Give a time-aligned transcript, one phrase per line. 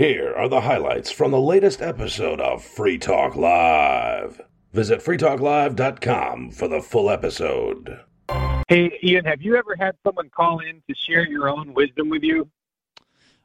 [0.00, 4.40] Here are the highlights from the latest episode of Free Talk Live.
[4.72, 8.00] Visit freetalklive.com for the full episode.
[8.68, 12.22] Hey, Ian, have you ever had someone call in to share your own wisdom with
[12.22, 12.48] you?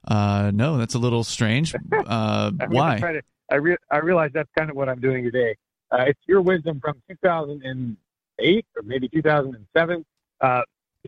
[0.07, 1.75] Uh, no, that's a little strange.
[1.91, 2.99] Uh, I'm why?
[3.01, 5.57] To, I, re- I realize that's kind of what I'm doing today.
[5.91, 10.05] Uh, it's your wisdom from 2008 or maybe 2007.
[10.39, 10.61] Uh,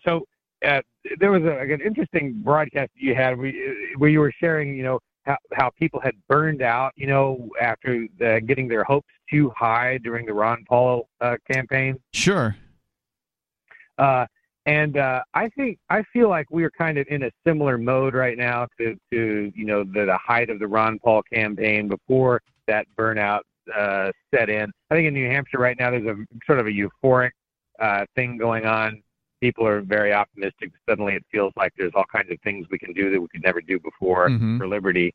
[0.06, 0.28] so
[0.68, 0.82] uh,
[1.22, 4.76] there was a, an interesting broadcast that you had where you, where you were sharing,
[4.76, 9.10] you know, how, how people had burned out, you know, after the, getting their hopes
[9.30, 12.00] too high during the Ron Paul uh, campaign.
[12.14, 12.56] Sure.
[13.98, 14.26] Uh,
[14.66, 18.14] and uh, I think I feel like we are kind of in a similar mode
[18.14, 22.42] right now to, to you know the, the height of the Ron Paul campaign before
[22.68, 23.42] that burnout
[23.74, 24.70] uh, set in.
[24.92, 27.32] I think in New Hampshire right now there's a sort of a euphoric
[27.80, 29.02] uh, thing going on.
[29.42, 30.72] People are very optimistic.
[30.90, 33.44] Suddenly it feels like there's all kinds of things we can do that we could
[33.44, 34.58] never do before Mhm.
[34.58, 35.14] for liberty.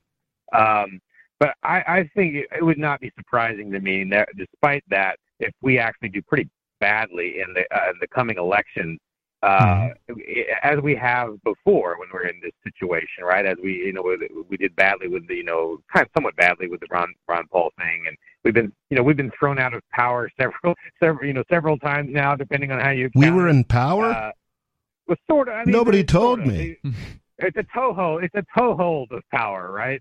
[0.52, 1.00] Um,
[1.40, 5.18] but I, I think it, it would not be surprising to me that despite that,
[5.40, 8.98] if we actually do pretty badly in the uh, in the coming election,
[9.42, 9.88] uh,
[10.62, 13.44] as we have before when we're in this situation, right?
[13.44, 14.02] As we, you know,
[14.48, 17.46] we, did badly with the, you know, kind of somewhat badly with the Ron Ron
[17.50, 21.26] Paul thing, and we've been, you know, we've been thrown out of power several, several,
[21.26, 23.10] you know, several times now, depending on how you.
[23.14, 24.06] We were in power?
[24.06, 24.30] Uh,
[25.08, 25.54] well, sort of.
[25.54, 26.46] I mean, Nobody it's sort told of.
[26.46, 26.76] me.
[27.38, 28.22] It's a toehold.
[28.22, 30.00] It's a toehold of power, right?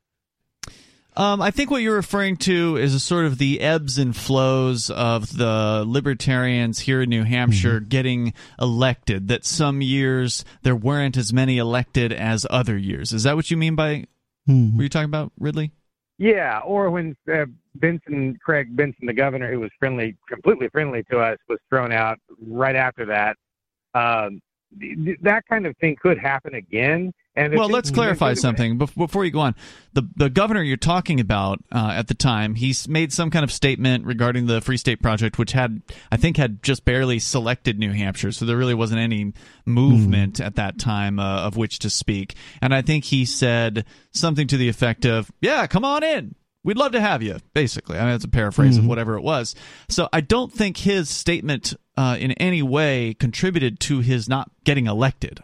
[1.18, 4.90] Um, I think what you're referring to is a sort of the ebbs and flows
[4.90, 9.28] of the libertarians here in New Hampshire getting elected.
[9.28, 13.12] That some years there weren't as many elected as other years.
[13.12, 14.06] Is that what you mean by?
[14.48, 14.78] Mhm.
[14.78, 15.72] Were you talking about Ridley?
[16.18, 17.46] Yeah, or when uh,
[17.76, 22.20] Benson, Craig Benson, the governor, who was friendly, completely friendly to us, was thrown out
[22.48, 23.36] right after that.
[23.94, 24.40] Um,
[24.80, 27.12] th- th- that kind of thing could happen again.
[27.58, 29.56] Well, let's clarify something bef- before you go on.
[29.94, 33.52] The the governor you're talking about uh, at the time, he's made some kind of
[33.52, 37.92] statement regarding the Free State Project, which had I think had just barely selected New
[37.94, 39.34] Hampshire, so there really wasn't any
[39.66, 42.36] movement at that time uh, of which to speak.
[42.62, 46.78] And I think he said something to the effect of, "Yeah, come on in." We'd
[46.78, 47.98] love to have you, basically.
[47.98, 49.56] I mean, that's a paraphrase of whatever it was.
[49.90, 54.86] So I don't think his statement uh, in any way contributed to his not getting
[54.86, 55.42] elected.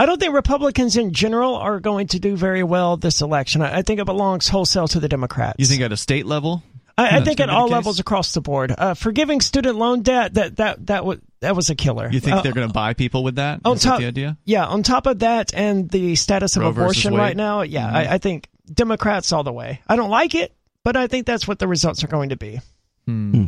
[0.00, 3.60] I don't think Republicans in general are going to do very well this election.
[3.60, 5.56] I, I think it belongs wholesale to the Democrats.
[5.58, 6.62] You think at a state level?
[6.96, 7.72] I, I think at all case?
[7.72, 8.74] levels across the board.
[8.76, 12.08] Uh, forgiving student loan debt that that that was that was a killer.
[12.10, 13.60] You think Uh, they're going to buy people with that?
[13.64, 14.38] on Is that top- the idea?
[14.46, 17.94] Yeah, on top of that and the status of Roe abortion right now, yeah, Mhm.
[17.94, 19.80] I, I think Democrats all the way.
[19.86, 22.60] I don't like it, but I think that's what the results are going to be.
[23.06, 23.46] Hmm.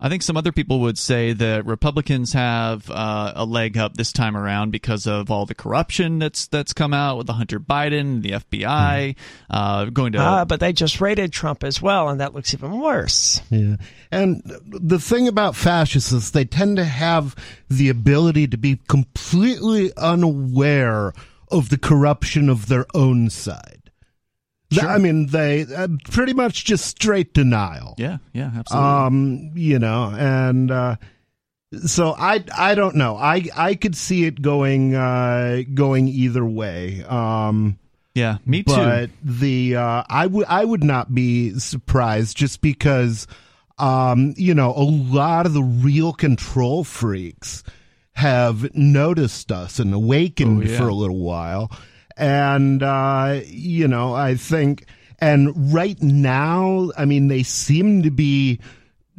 [0.00, 4.12] I think some other people would say that Republicans have uh, a leg up this
[4.12, 8.20] time around because of all the corruption that's that's come out with the Hunter Biden,
[8.20, 9.14] the FBI,
[9.50, 10.18] uh, going to.
[10.18, 13.40] Ah, but they just raided Trump as well, and that looks even worse.
[13.50, 13.76] Yeah.
[14.10, 17.36] And the thing about fascists is they tend to have
[17.70, 21.12] the ability to be completely unaware
[21.50, 23.83] of the corruption of their own side.
[24.70, 27.94] Th- I mean, they uh, pretty much just straight denial.
[27.98, 28.88] yeah, yeah, absolutely.
[28.90, 30.96] Um, you know, and uh,
[31.86, 33.16] so I I don't know.
[33.16, 37.04] I I could see it going uh going either way.
[37.08, 37.78] Um
[38.14, 38.74] yeah, me too.
[38.74, 43.26] but the uh, I would I would not be surprised just because
[43.76, 47.64] um, you know a lot of the real control freaks
[48.12, 50.78] have noticed us and awakened Oh, yeah.
[50.78, 51.72] for a little while,
[52.16, 54.86] and uh, you know I think
[55.18, 58.60] and right now I mean they seem to be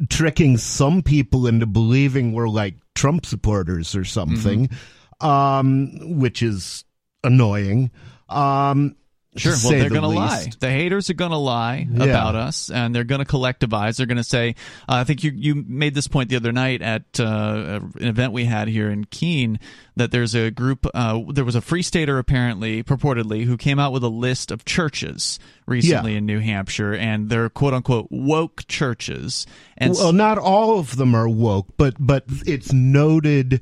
[0.08, 5.26] tricking some people into believing we're like Trump supporters or something, Mm-hmm.
[5.26, 6.84] um, which is
[7.24, 7.90] annoying.
[8.28, 8.96] Um,
[9.36, 9.52] Sure.
[9.62, 10.50] Well, they're the going to lie.
[10.60, 12.04] The haters are going to lie Yeah.
[12.04, 13.96] about us, and they're going to collectivize.
[13.96, 14.54] They're going to say,
[14.88, 18.32] uh, I think you you made this point the other night at uh, an event
[18.32, 19.58] we had here in Keene
[19.96, 20.86] that there's a group.
[20.94, 24.64] Uh, there was a free stater apparently, purportedly, who came out with a list of
[24.64, 26.18] churches recently Yeah.
[26.18, 29.46] in New Hampshire, and they're quote unquote woke churches.
[29.78, 33.60] And well, not all of them are woke, but but it's noted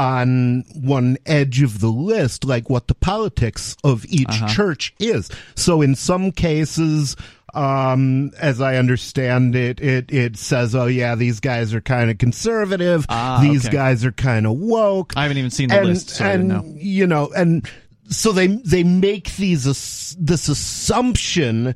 [0.00, 4.48] on one edge of the list, like what the politics of each Uh-huh.
[4.48, 5.28] church is.
[5.54, 7.16] So in some cases,
[7.52, 12.16] um, as I understand it, it it says, "Oh yeah, these guys are kind of
[12.18, 13.04] conservative.
[13.08, 13.76] Ah, these okay.
[13.76, 16.64] guys are kind of woke." I haven't even seen the and, list, so and know.
[16.76, 17.68] you know, and
[18.08, 21.74] so they they make these this assumption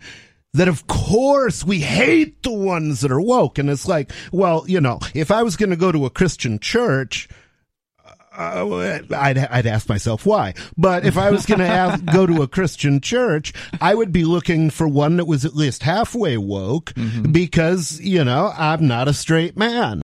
[0.55, 4.81] that of course we hate the ones that are woke, and it's like, well, you
[4.81, 7.29] know, if I was going to go to a Christian church.
[8.36, 10.54] Uh, I'd I'd ask myself why.
[10.76, 14.70] But if I was going to go to a Christian church, I would be looking
[14.70, 17.32] for one that was at least halfway woke, mm-hmm.
[17.32, 20.02] because you know I'm not a straight man.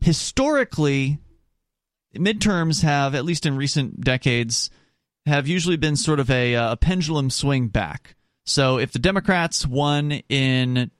[0.00, 1.18] Historically,
[2.14, 4.70] midterms have, at least in recent decades,
[5.26, 8.14] have usually been sort of a, a pendulum swing back.
[8.44, 10.90] So if the Democrats won in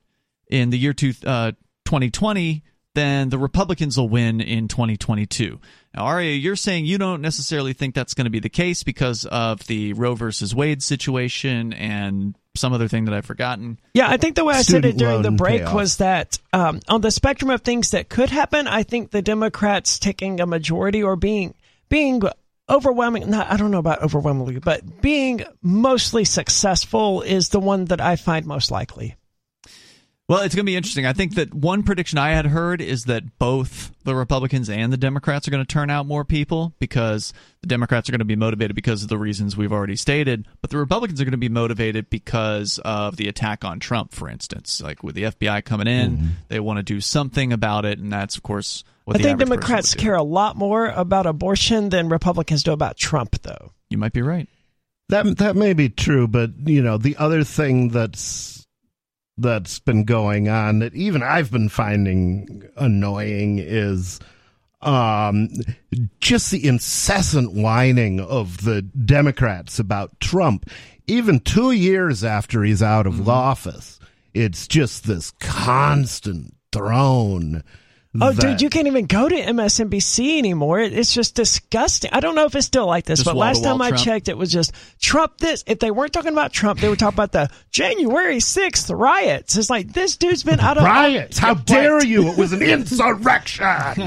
[0.49, 1.53] in the year two, uh,
[1.85, 2.63] 2020,
[2.95, 5.61] then the Republicans will win in 2022.
[5.97, 9.25] Now, Aria, you're saying you don't necessarily think that's going to be the case because
[9.25, 13.79] of the Roe versus Wade situation and some other thing that I've forgotten.
[13.95, 15.75] Yeah, I think the way I said it during the break payoff.
[15.75, 19.99] was that um, on the spectrum of things that could happen, I think the Democrats
[19.99, 21.55] taking a majority or being
[21.89, 22.23] being
[22.69, 28.01] overwhelming not, i don't know about overwhelmingly but being mostly successful is the one that
[28.01, 29.15] i find most likely
[30.29, 31.07] well, it's going to be interesting.
[31.07, 34.97] I think that one prediction I had heard is that both the Republicans and the
[34.97, 38.35] Democrats are going to turn out more people because the Democrats are going to be
[38.35, 41.49] motivated because of the reasons we've already stated, but the Republicans are going to be
[41.49, 44.81] motivated because of the attack on Trump, for instance.
[44.83, 46.27] Like with the FBI coming in, mm-hmm.
[46.49, 49.95] they want to do something about it, and that's, of course, what I think Democrats
[49.95, 53.71] care a lot more about abortion than Republicans do about Trump, though.
[53.91, 54.49] You might be right.
[55.09, 58.56] That that may be true, but you know the other thing that's
[59.39, 64.19] that's been going on that even I've been finding annoying is
[64.83, 65.49] um,
[66.21, 70.71] just the incessant whining of the Democrats about Trump,
[71.07, 73.31] even two years after he's out of mm-hmm.
[73.31, 73.99] office.
[74.33, 77.65] It's just this constant drone
[78.21, 80.81] Oh, that, dude, you can't even go to MSNBC anymore.
[80.81, 82.11] It's just disgusting.
[82.13, 84.53] I don't know if it's still like this, but last time I checked, it was
[84.53, 85.65] just Trump this.
[85.67, 89.57] If they weren't talking about Trump, they were talking about the January 6th riots.
[89.57, 91.39] It's like, this dude's been out of riots.
[91.39, 92.29] How dare you?
[92.29, 93.67] It was an insurrection.
[93.67, 93.99] I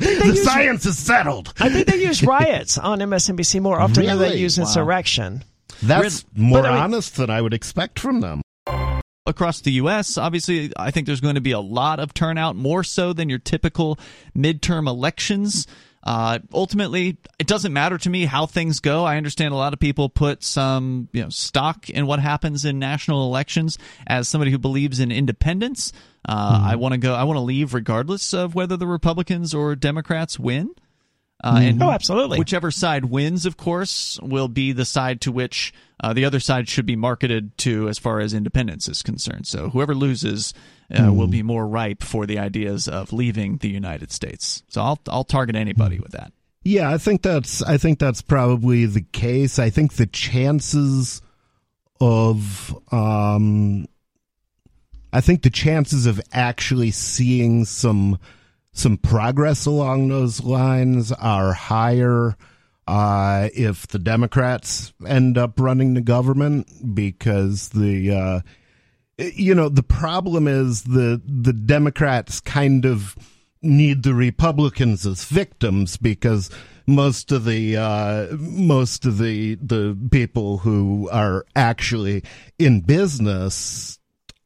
[0.00, 1.52] think the use, science is settled.
[1.60, 4.18] I think they use riots on MSNBC more often really?
[4.18, 5.44] than they use insurrection.
[5.82, 8.42] That's more I mean, honest than I would expect from them
[9.26, 10.18] across the U.S.
[10.18, 13.38] Obviously, I think there's going to be a lot of turnout, more so than your
[13.38, 13.98] typical
[14.36, 15.66] midterm elections.
[16.02, 19.04] Uh, ultimately, it doesn't matter to me how things go.
[19.04, 22.78] I understand a lot of people put some you know stock in what happens in
[22.78, 23.78] national elections.
[24.06, 25.92] As somebody who believes in independence,
[26.26, 26.68] uh, mm-hmm.
[26.68, 27.14] I want to go.
[27.14, 30.74] I want to leave regardless of whether the Republicans or Democrats win.
[31.42, 31.68] Uh, mm-hmm.
[31.68, 32.38] and oh, absolutely.
[32.38, 35.72] Whichever side wins, of course, will be the side to which
[36.02, 39.46] uh, the other side should be marketed to as far as independence is concerned.
[39.46, 40.52] So whoever loses
[40.92, 41.16] uh, mm.
[41.16, 44.62] will be more ripe for the ideas of leaving the United States.
[44.68, 46.32] So I'll I'll target anybody with that.
[46.62, 49.58] Yeah, I think that's I think that's probably the case.
[49.58, 51.22] I think the chances
[52.00, 53.86] of um
[55.12, 58.18] I think the chances of actually seeing some
[58.80, 62.34] some progress along those lines are higher
[62.86, 68.40] uh, if the Democrats end up running the government because the uh,
[69.18, 73.14] you know the problem is the the Democrats kind of
[73.62, 76.50] need the Republicans as victims because
[76.86, 82.24] most of the uh, most of the the people who are actually
[82.58, 83.99] in business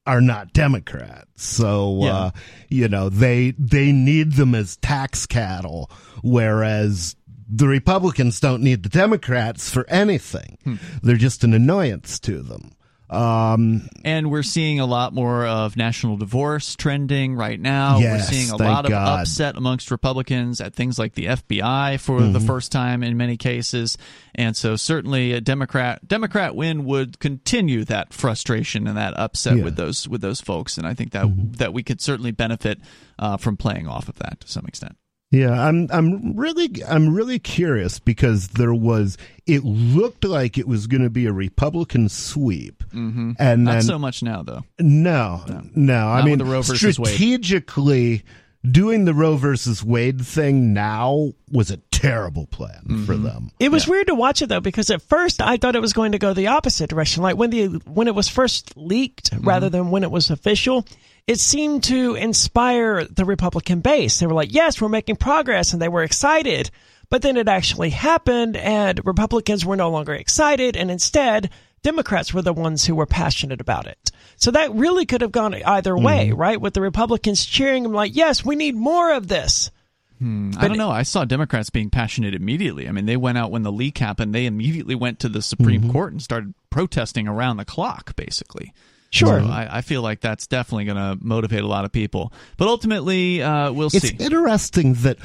[0.06, 1.26] are not Democrats.
[1.36, 2.16] So yeah.
[2.16, 2.30] uh,
[2.68, 5.90] you know they they need them as tax cattle,
[6.22, 7.16] whereas
[7.48, 10.58] the Republicans don't need the Democrats for anything.
[10.64, 10.76] Hmm.
[11.02, 12.72] They're just an annoyance to them.
[13.10, 17.98] Um, and we're seeing a lot more of national divorce trending right now.
[17.98, 19.20] Yes, we're seeing a lot of God.
[19.20, 22.32] upset amongst Republicans at things like the FBI for mm-hmm.
[22.32, 23.98] the first time in many cases.
[24.34, 29.64] And so certainly a Democrat Democrat win would continue that frustration and that upset yeah.
[29.64, 30.78] with those with those folks.
[30.78, 31.52] And I think that mm-hmm.
[31.52, 32.80] that we could certainly benefit
[33.18, 34.96] uh, from playing off of that to some extent.
[35.34, 40.86] Yeah, I'm I'm really I'm really curious because there was it looked like it was
[40.86, 43.32] going to be a Republican sweep, mm-hmm.
[43.40, 44.62] and not then, so much now though.
[44.78, 48.22] No, no, no I mean strategically
[48.70, 53.04] doing the Roe versus Wade thing now was a terrible plan mm-hmm.
[53.04, 53.50] for them.
[53.58, 53.90] It was yeah.
[53.90, 56.32] weird to watch it though because at first I thought it was going to go
[56.32, 59.48] the opposite direction, like when the when it was first leaked mm-hmm.
[59.48, 60.86] rather than when it was official
[61.26, 64.18] it seemed to inspire the Republican base.
[64.18, 66.70] They were like, yes, we're making progress, and they were excited.
[67.08, 71.50] But then it actually happened, and Republicans were no longer excited, and instead,
[71.82, 74.10] Democrats were the ones who were passionate about it.
[74.36, 76.38] So that really could have gone either way, mm.
[76.38, 76.60] right?
[76.60, 79.70] With the Republicans cheering them like, yes, we need more of this.
[80.18, 80.90] Hmm, I don't know.
[80.90, 82.88] I saw Democrats being passionate immediately.
[82.88, 84.34] I mean, they went out when the leak happened.
[84.34, 85.92] They immediately went to the Supreme mm-hmm.
[85.92, 88.72] Court and started protesting around the clock, basically.
[89.14, 89.40] Sure.
[89.40, 92.32] So I, I feel like that's definitely going to motivate a lot of people.
[92.56, 94.14] But ultimately, uh, we'll It's see.
[94.14, 95.18] It's interesting that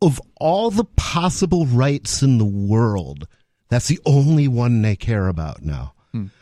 [0.00, 3.26] of all the possible rights in the world,
[3.68, 5.92] that's the only one they care about now.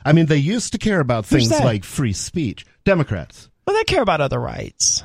[0.04, 1.64] I mean, they used to care about Who's things that?
[1.64, 2.64] like free speech.
[2.84, 3.50] Democrats.
[3.66, 5.02] Well, they care about other rights.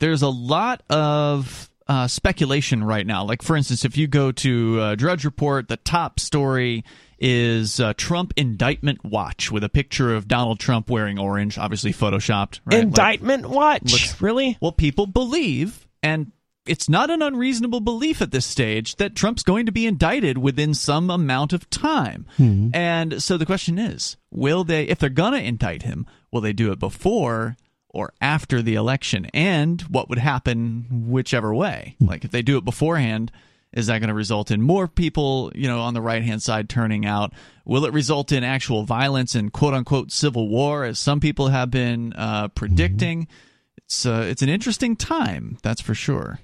[0.00, 3.24] There's a lot of uh, speculation right now.
[3.24, 6.84] Like, for instance, if you go to uh, Drudge Report, the top story
[7.18, 12.60] is uh, Trump indictment watch with a picture of Donald Trump wearing orange, obviously photoshopped.
[12.64, 12.76] Right?
[12.78, 13.92] Like- Indictment watch.
[13.92, 14.58] looks- really?
[14.60, 16.32] Well, people believe, and
[16.66, 20.74] it's not an unreasonable belief at this stage, that Trump's going to be indicted within
[20.74, 22.26] some amount of time.
[22.74, 26.52] And so the question is will they, if they're going to indict him, will they
[26.52, 27.56] do it before
[27.88, 29.26] or after the election?
[29.32, 31.94] And what would happen whichever way?
[32.00, 33.30] Like if they do it beforehand,
[33.76, 36.68] is that going to result in more people, you know, on the right hand side
[36.68, 37.32] turning out?
[37.66, 41.70] Will it result in actual violence and quote unquote civil war, as some people have
[41.70, 43.28] been uh, predicting?
[43.76, 46.40] It's uh, it's an interesting time, that's for sure.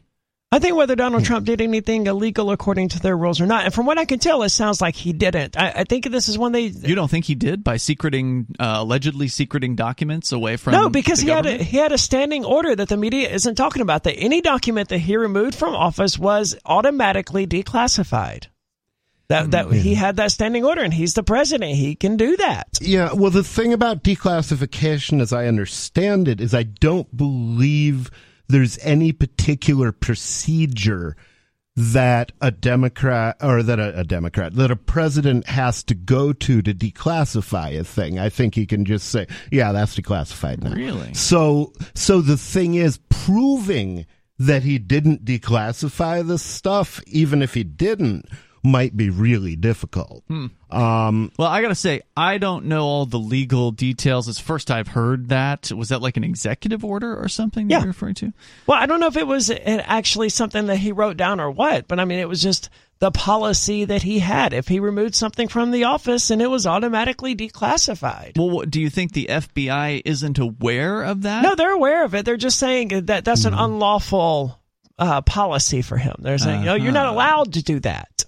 [0.53, 3.73] I think whether Donald Trump did anything illegal according to their rules or not, and
[3.73, 5.57] from what I can tell, it sounds like he didn't.
[5.59, 6.67] I, I think this is one they.
[6.67, 10.75] You don't think he did by secreting, uh, allegedly secreting documents away from?
[10.75, 13.55] No, because the he had a, he had a standing order that the media isn't
[13.55, 14.03] talking about.
[14.05, 18.49] That any document that he removed from office was automatically declassified.
[19.29, 21.77] That that he had that standing order, and he's the president.
[21.77, 22.69] He can do that.
[22.83, 28.11] Yeah, well, the thing about declassification, as I understand it, is I don't believe
[28.53, 31.17] there's any particular procedure
[31.75, 36.61] that a Democrat or that a, a Democrat that a president has to go to
[36.61, 38.19] to declassify a thing.
[38.19, 41.15] I think he can just say, "Yeah, that's declassified now." Really?
[41.15, 44.07] So, so the thing is proving
[44.39, 48.27] that he didn't declassify this stuff, even if he didn't,
[48.65, 50.23] might be really difficult.
[50.71, 54.29] Um, Well, I gotta say, I don't know all the legal details.
[54.29, 55.71] It's first I've heard that.
[55.73, 57.79] Was that like an executive order or something that Yeah.
[57.81, 58.33] you're referring to?
[58.67, 61.89] Well, I don't know if it was actually something that he wrote down or what,
[61.89, 64.53] but I mean, it was just the policy that he had.
[64.53, 68.39] If he removed something from the office and it was automatically declassified.
[68.39, 71.43] Well, what, do you think the FBI isn't aware of that?
[71.43, 72.25] No, they're aware of it.
[72.25, 74.61] They're just saying that that's an unlawful
[74.99, 76.15] uh, policy for him.
[76.21, 78.25] They're saying, no, you're not allowed to do that.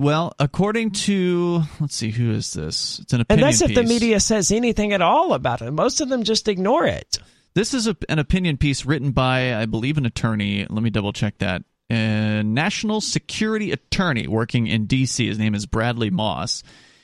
[0.00, 3.00] Well, according to let's see, who is this?
[3.00, 3.44] It's an opinion.
[3.44, 5.70] And that's if the media says anything at all about it.
[5.72, 7.18] Most of them just ignore it.
[7.54, 10.64] This is a, an opinion piece written by, I believe, an attorney.
[10.70, 11.64] Let me double check that.
[11.90, 15.26] A national security attorney working in D.C.
[15.26, 16.62] His name is Bradley Moss.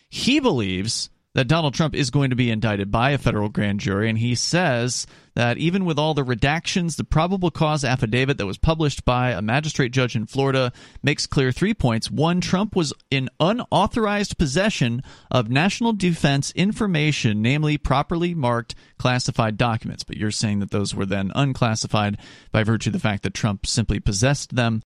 [0.09, 4.09] He believes that Donald Trump is going to be indicted by a federal grand jury,
[4.09, 8.57] and he says that even with all the redactions, the probable cause affidavit that was
[8.57, 10.73] published by a magistrate judge in Florida
[11.03, 12.11] makes clear three points.
[12.11, 20.05] One, Trump was in unauthorized possession of national defense information, namely properly marked classified documents.
[20.05, 22.19] But you're saying that those were then unclassified
[22.53, 24.83] by virtue of the fact that Trump simply possessed them.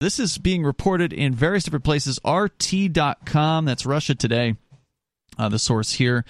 [0.00, 2.20] This is being reported in various different places.
[2.24, 4.54] RT.com, that's Russia Today,
[5.38, 6.24] uh, the source here,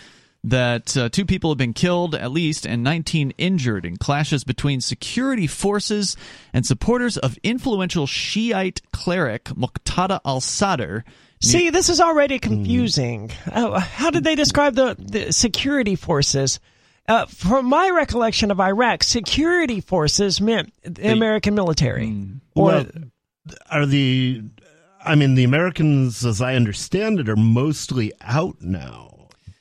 [0.45, 4.81] that uh, two people have been killed at least and 19 injured in clashes between
[4.81, 6.17] security forces
[6.53, 11.05] and supporters of influential Shiite cleric Muqtada al Sadr.
[11.41, 13.31] See, this is already confusing.
[13.51, 16.59] Uh, how did they describe the, the security forces?
[17.07, 22.13] Uh, from my recollection of Iraq, security forces meant the American military.
[22.55, 22.87] Or well,
[23.71, 24.43] are the
[25.09, 29.08] I mean the Americans as I understand it are mostly out now.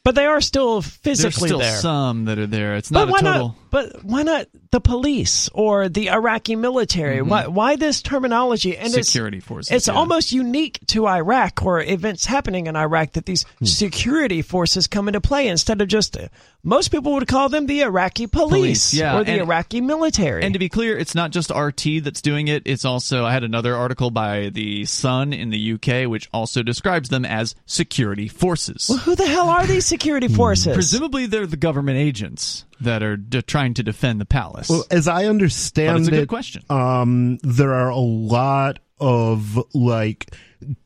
[0.07, 1.75] But they are still There's physically still there.
[1.79, 2.77] some that are there.
[2.77, 3.47] It's not but why a total.
[3.49, 3.55] not?
[3.69, 7.21] But why not the police or the Iraqi military?
[7.21, 8.77] Why, why this terminology?
[8.77, 9.93] And it's- Security forces, It's yeah.
[9.95, 13.65] almost unique to Iraq or events happening in Iraq that these Hmm.
[13.65, 16.15] security forces come into play instead of just.
[16.63, 18.47] Most people would call them the Iraqi police,
[18.91, 20.43] Police, yeah, or the and- Iraqi military.
[20.43, 22.63] And to be clear, it's not just RT that's doing it.
[22.65, 27.09] It's also I had another article by the Sun in the UK, which also describes
[27.09, 28.87] them as security forces.
[28.89, 30.73] well, who the hell are these security forces?
[30.73, 34.69] Presumably, they're the government agents that are d- trying to defend the palace.
[34.69, 36.63] Well, as I but understand it's a good question.
[36.69, 40.31] um, there are a lot of like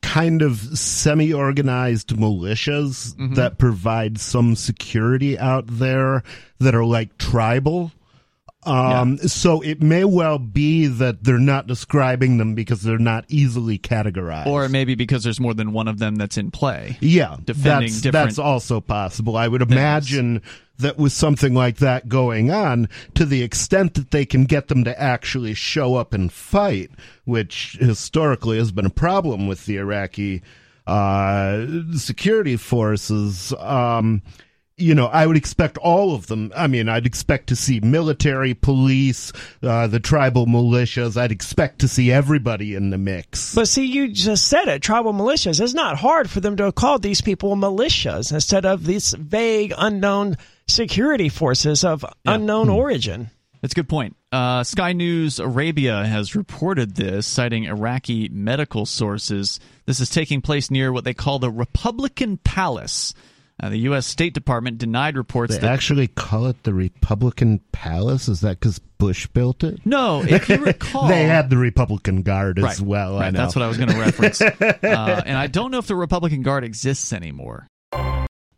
[0.02, 3.34] kind of semi-organized militias Mm-hmm.
[3.34, 6.22] that provide some security out there
[6.58, 7.92] that are like tribal.
[8.64, 13.78] Um, so it may well be that they're not describing them because they're not easily
[13.78, 14.46] categorized.
[14.46, 16.96] or maybe because there's more than one of them that's in play.
[17.00, 19.36] Yeah, defending that's, different that's also possible.
[19.36, 20.42] I would imagine
[20.78, 24.84] that with something like that going on, to the extent that they can get them
[24.84, 26.90] to actually show up and fight,
[27.24, 30.42] which historically has been a problem with the Iraqi
[30.86, 31.66] uh,
[31.96, 34.22] security forces, um,
[34.76, 36.52] you know, I would expect all of them.
[36.56, 41.16] I mean, I'd expect to see military, police, uh, the tribal militias.
[41.16, 43.54] I'd expect to see everybody in the mix.
[43.54, 44.82] But see, you just said it.
[44.82, 45.60] Tribal militias.
[45.60, 50.36] It's not hard for them to call these people militias instead of these vague, unknown
[50.66, 53.30] security forces of unknown origin.
[53.60, 54.16] That's a good point.
[54.32, 59.60] Uh, Sky News Arabia has reported this, citing Iraqi medical sources.
[59.86, 63.14] This is taking place near what they call the Republican Palace.
[63.60, 64.06] Uh, the U.S.
[64.06, 65.70] State Department denied reports They that.
[65.70, 68.28] actually call it the Republican Palace.
[68.28, 69.84] Is that because Bush built it?
[69.84, 71.06] no, if you recall.
[71.08, 73.18] They had the Republican Guard as right, well.
[73.18, 73.40] I Right, know.
[73.40, 74.40] that's what I was going to reference.
[74.40, 77.68] uh, and I don't know if the Republican Guard exists anymore.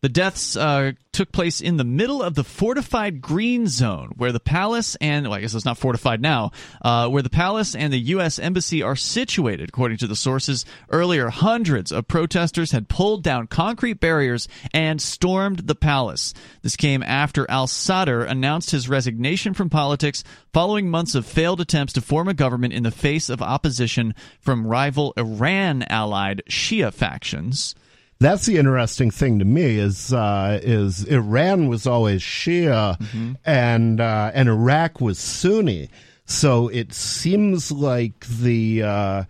[0.04, 4.38] The deaths uh, took place in the middle of the fortified green zone, where the
[4.38, 6.50] palace and well, I guess it's not fortified now,
[6.82, 8.38] uh, where the palace and the U.S.
[8.38, 9.70] embassy are situated.
[9.70, 15.60] According to the sources, earlier hundreds of protesters had pulled down concrete barriers and stormed
[15.60, 16.34] the palace.
[16.60, 21.94] This came after Al Sadr announced his resignation from politics following months of failed attempts
[21.94, 27.74] to form a government in the face of opposition from rival Iran-allied Shia factions.
[28.20, 33.32] That's the interesting thing to me is uh, is Iran was always Shia Mm-hmm.
[33.44, 35.90] and uh, and Iraq was Sunni.
[36.26, 39.24] So it seems like the uh,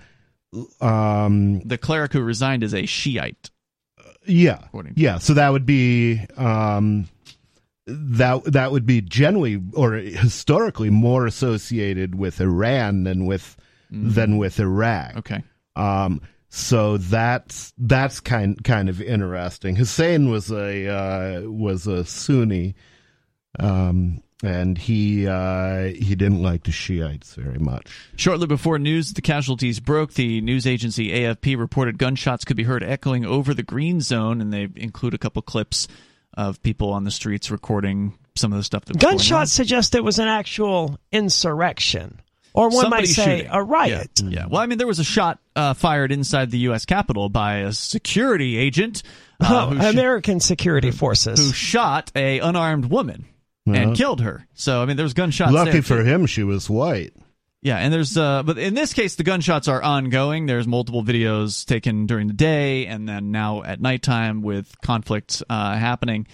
[0.80, 3.50] um, The cleric who resigned is a Shiite.
[4.26, 4.60] yeah
[4.94, 5.18] yeah.
[5.18, 7.08] So that would be um,
[7.86, 13.56] that that would be generally or historically more associated with Iran than with
[13.90, 15.16] than with Iraq.
[15.18, 15.42] Okay.
[15.76, 16.20] Um,
[16.54, 19.74] so that's that's kind kind of interesting.
[19.74, 22.76] Hussein was a uh, was a Sunni,
[23.58, 27.90] um, and he uh, he didn't like the Shiites very much.
[28.14, 32.62] Shortly before news of the casualties broke, the news agency AFP reported gunshots could be
[32.62, 35.88] heard echoing over the green zone, and they include a couple clips
[36.34, 39.18] of people on the streets recording some of the stuff that was going on.
[39.18, 42.20] Gunshots suggest it was an actual insurrection,
[42.52, 43.50] or one Somebody might say shooting.
[43.50, 44.20] a riot.
[44.22, 44.28] Yeah.
[44.28, 44.46] yeah.
[44.46, 46.84] Well, I mean, there was a shot uh, fired inside the U.S.
[46.84, 49.02] Capitol by a security agent
[49.40, 51.38] uh, who, sh- American security forces.
[51.38, 53.26] who shot a unarmed woman
[53.66, 54.46] and killed her.
[54.54, 55.52] So, I mean, there was gunshots.
[55.52, 56.04] Lucky there, for too.
[56.04, 57.12] him, she was white.
[57.62, 60.44] Yeah, and there's uh but in this case the gunshots are ongoing.
[60.44, 65.74] There's multiple videos taken during the day and then now at nighttime with conflict uh
[65.74, 66.26] happening.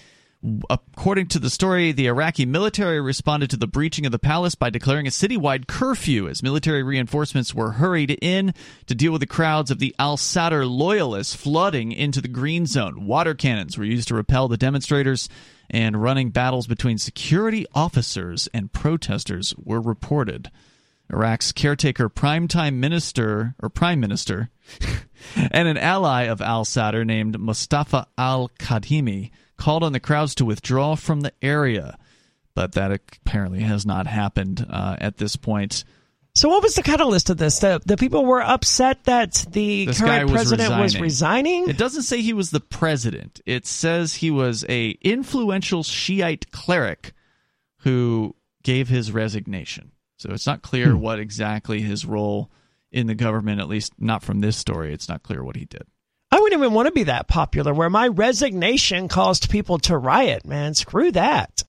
[0.70, 4.70] According to the story, the Iraqi military responded to the breaching of the palace by
[4.70, 8.54] declaring a citywide curfew as military reinforcements were hurried in
[8.86, 13.04] to deal with the crowds of the Al Sadr loyalists flooding into the green zone.
[13.04, 15.28] Water cannons were used to repel the demonstrators,
[15.68, 20.50] and running battles between security officers and protesters were reported.
[21.12, 24.48] Iraq's caretaker primetime minister or prime minister
[25.36, 30.44] and an ally of al Sadr named Mustafa al Kadhimi called on the crowds to
[30.44, 31.96] withdraw from the area.
[32.54, 35.84] But that apparently has not happened uh, at this point.
[36.34, 37.60] so, what was the catalyst of this?
[37.60, 41.02] The the people were upset that the This current was president was resigning.
[41.02, 41.68] resigning.
[41.70, 43.40] It doesn't say he was the president.
[43.46, 47.12] It says he was a influential Shiite cleric
[47.78, 49.92] who gave his resignation.
[50.18, 52.50] So it's not clear what exactly his role
[52.92, 54.92] in the government, at least not from this story.
[54.92, 55.84] It's not clear what he did.
[56.32, 60.46] I wouldn't even want to be that popular where my resignation caused people to riot,
[60.46, 60.74] man.
[60.74, 61.64] Screw that.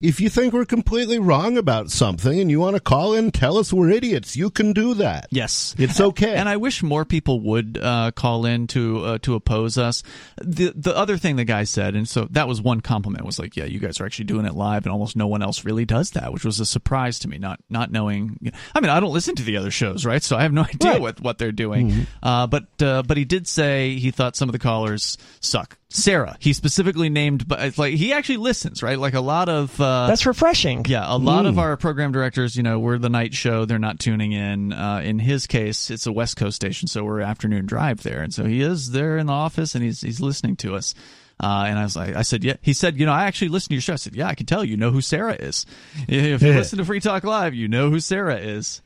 [0.00, 3.58] If you think we're completely wrong about something and you want to call in, tell
[3.58, 4.34] us we're idiots.
[4.34, 5.26] You can do that.
[5.30, 6.36] Yes, It's okay.
[6.36, 10.02] And I wish more people would uh, call in to uh, to oppose us.
[10.42, 13.58] The the other thing the guy said, and so that was one compliment, was like,
[13.58, 16.12] yeah, you guys are actually doing it live, and almost no one else really does
[16.12, 17.36] that, which was a surprise to me.
[17.36, 18.38] Not not knowing.
[18.74, 20.22] I mean, I don't listen to the other shows, right?
[20.22, 21.00] So I have no idea Right.
[21.02, 22.06] what what they're doing.
[22.22, 25.76] Uh, but uh, but he did say he thought some of the callers suck.
[25.92, 28.98] Sarah, he specifically named, but it's like he actually listens, right?
[28.98, 30.84] Like a lot of uh, That's refreshing.
[30.86, 33.64] yeah, a lot of our program directors, you know, we're the night show.
[33.64, 34.72] They're not tuning in.
[34.72, 38.32] Uh, in his case, it's a West Coast station, so we're afternoon drive there, and
[38.32, 40.94] so he is there in the office and he's he's listening to us.
[41.42, 42.56] Uh, and I was like, I said, yeah.
[42.60, 43.94] He said, you know, I actually listen to your show.
[43.94, 45.64] I said, yeah, I can tell you know who Sarah is.
[46.06, 48.82] If you listen to Free Talk Live, you know who Sarah is.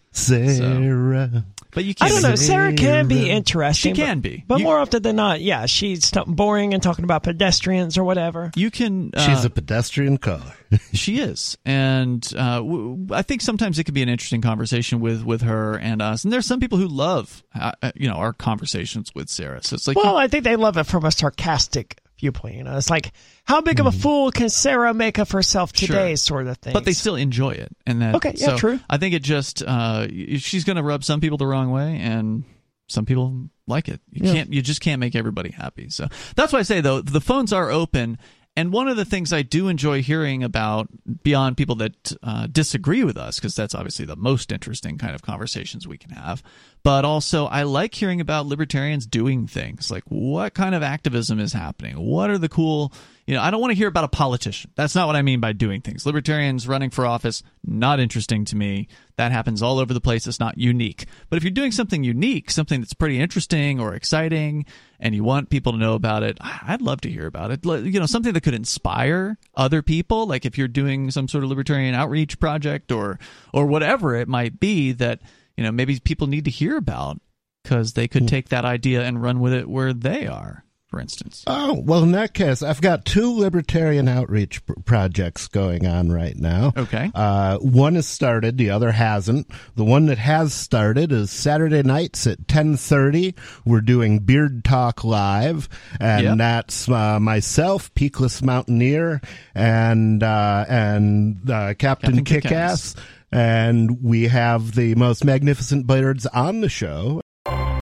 [0.56, 1.44] Sarah.
[1.74, 2.10] But you can't.
[2.10, 2.36] I don't know.
[2.36, 3.94] Sarah can be interesting.
[3.94, 4.44] She can but- be.
[4.46, 8.04] But You- more often than not, yeah, she's t- boring and talking about pedestrians or
[8.04, 8.50] whatever.
[8.56, 9.10] You can.
[9.14, 10.54] Uh, She's a pedestrian caller.
[10.92, 15.22] She is, and uh, w- I think sometimes it could be an interesting conversation with
[15.24, 16.24] with her and us.
[16.24, 19.62] And there's some people who love, uh, uh, you know, our conversations with Sarah.
[19.62, 22.56] So it's like, Well, I think they love it from a sarcastic viewpoint.
[22.56, 23.12] You know, it's like,
[23.44, 26.16] how big of a fool can Sarah make of herself today, Sure.
[26.16, 26.72] sort of thing.
[26.72, 28.14] but they still enjoy it, and that.
[28.16, 28.80] Okay, yeah, so true.
[28.88, 30.06] I think it just uh,
[30.38, 32.44] she's going to rub some people the wrong way, and
[32.86, 34.00] some people like it.
[34.10, 35.88] You can't, you just can't make everybody happy.
[35.88, 38.18] So that's why I say though, the phones are open.
[38.56, 40.86] And one of the things I do enjoy hearing about
[41.24, 45.22] beyond people that uh, disagree with us, because that's obviously the most interesting kind of
[45.22, 46.40] conversations we can have,
[46.84, 51.54] but also I like hearing about libertarians doing things like what kind of activism is
[51.54, 51.98] happening?
[51.98, 52.92] What are the cool,
[53.26, 54.70] you know, I don't want to hear about a politician.
[54.76, 56.04] That's not what I mean by doing things.
[56.04, 58.86] Libertarians running for office, not interesting to me.
[59.16, 60.26] That happens all over the place.
[60.26, 61.06] It's not unique.
[61.30, 64.66] But if you're doing something unique, something that's pretty interesting or exciting,
[65.00, 67.64] and you want people to know about it, I'd love to hear about it.
[67.64, 70.26] You know, something that could inspire other people.
[70.26, 73.18] Like if you're doing some sort of libertarian outreach project or
[73.54, 75.20] or whatever it might be that
[75.56, 77.20] you know maybe people need to hear about
[77.62, 78.28] because they could hmm.
[78.28, 80.64] take that idea and run with it where they are
[80.94, 81.42] for instance?
[81.48, 86.36] Oh, well, in that case, I've got two libertarian outreach pr- projects going on right
[86.36, 86.72] now.
[86.76, 87.10] Okay.
[87.12, 89.50] Uh, one has started, the other hasn't.
[89.74, 93.34] The one that has started is Saturday nights at 1030.
[93.64, 96.38] We're doing Beard Talk Live, and yep.
[96.38, 99.20] that's uh, myself, Peakless Mountaineer,
[99.52, 102.96] and, uh, and uh, Captain, Captain Kickass.
[103.34, 107.20] And we have the most magnificent birds on the show.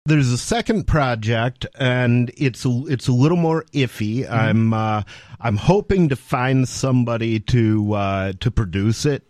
[0.06, 4.20] There's a second project, and it's a, it's a little more iffy.
[4.24, 4.34] Mm-hmm.
[4.34, 5.02] I'm uh,
[5.42, 9.28] I'm hoping to find somebody to uh, to produce it.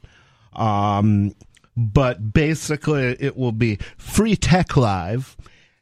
[0.54, 1.34] Um,
[1.76, 5.36] but basically, it will be free tech live,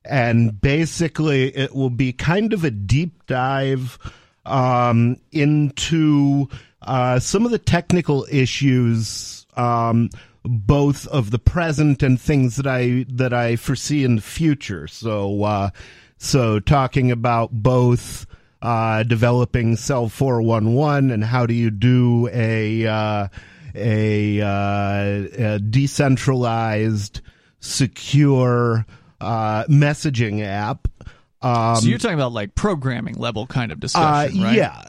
[0.06, 4.00] and basically, it will be kind of a deep dive
[4.46, 6.48] um, into
[6.82, 9.43] uh, some of the technical issues.
[9.58, 10.10] Um,
[10.46, 14.88] both of the present and things that I that I foresee in the future.
[14.88, 15.70] So uh,
[16.18, 18.26] so talking about both
[18.62, 23.28] uh, developing Cell 411 and how do you do a uh,
[23.76, 27.22] a, uh, a, decentralized,
[27.60, 28.86] secure
[29.20, 30.88] uh, messaging app.
[31.42, 34.56] Um, so you're talking about like programming level kind of discussion, uh, right?
[34.56, 34.84] Yeah,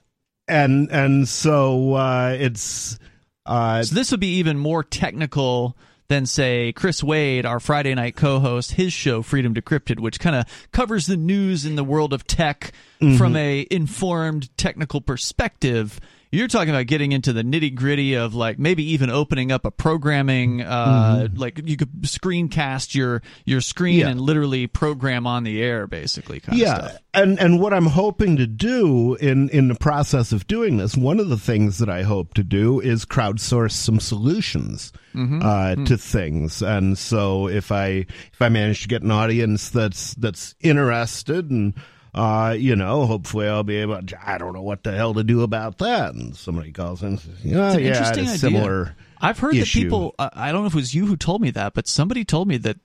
[0.47, 1.97] and and so
[2.39, 2.99] it's
[3.47, 5.77] uh, so this would be even more technical
[6.09, 10.69] than say Chris Waid, our Friday night co-host, his show Freedom Decrypted, which kind of
[10.71, 13.17] covers the news in the world of tech mm-hmm.
[13.17, 16.01] from a informed technical perspective.
[16.35, 19.71] You're talking about getting into the nitty gritty of like maybe even opening up a
[19.71, 21.37] programming, uh, mm-hmm.
[21.39, 24.09] like you could screencast your your screen yeah.
[24.09, 26.43] and literally program on the air, basically.
[26.51, 30.97] yeah, and and what I'm hoping to do in in the process of doing this,
[30.97, 35.41] one of the things that I hope to do is crowdsource some solutions mm-hmm.
[35.41, 35.85] Uh, mm-hmm.
[35.85, 36.63] to things.
[36.63, 41.75] And so if I if I manage to get an audience that's that's interested and
[42.15, 44.01] uh, you know, hopefully I'll be able.
[44.01, 46.15] To, I don't know what the hell to do about that.
[46.15, 48.39] And somebody calls in, and says, "Yeah, yeah, interesting idea.
[48.39, 49.81] similar." I've heard issue.
[49.81, 50.15] that people.
[50.19, 52.47] Uh, I don't know if it was you who told me that, but somebody told
[52.47, 52.79] me that,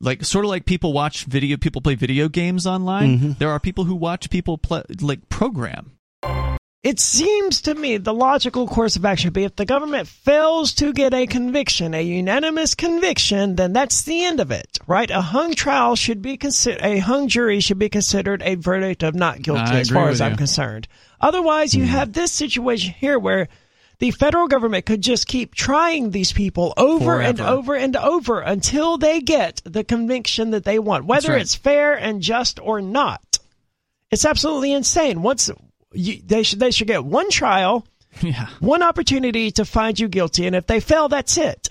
[0.00, 3.18] like, sort of like people watch video, people play video games online.
[3.18, 3.32] Mm-hmm.
[3.38, 5.92] There are people who watch people play, like program.
[6.82, 10.74] It seems to me the logical course of action would be if the government fails
[10.74, 15.08] to get a conviction, a unanimous conviction, then that's the end of it, right?
[15.08, 19.14] A hung trial should be considered, a hung jury should be considered a verdict of
[19.14, 20.26] not guilty as far as you.
[20.26, 20.88] I'm concerned.
[21.20, 21.88] Otherwise, you mm.
[21.88, 23.46] have this situation here where
[24.00, 27.22] the federal government could just keep trying these people over Forever.
[27.22, 31.42] and over and over until they get the conviction that they want, whether right.
[31.42, 33.38] it's fair and just or not.
[34.10, 35.22] It's absolutely insane.
[35.22, 35.48] Once
[35.94, 37.86] you, they should they should get one trial,
[38.20, 38.48] yeah.
[38.60, 41.70] one opportunity to find you guilty, and if they fail, that's it.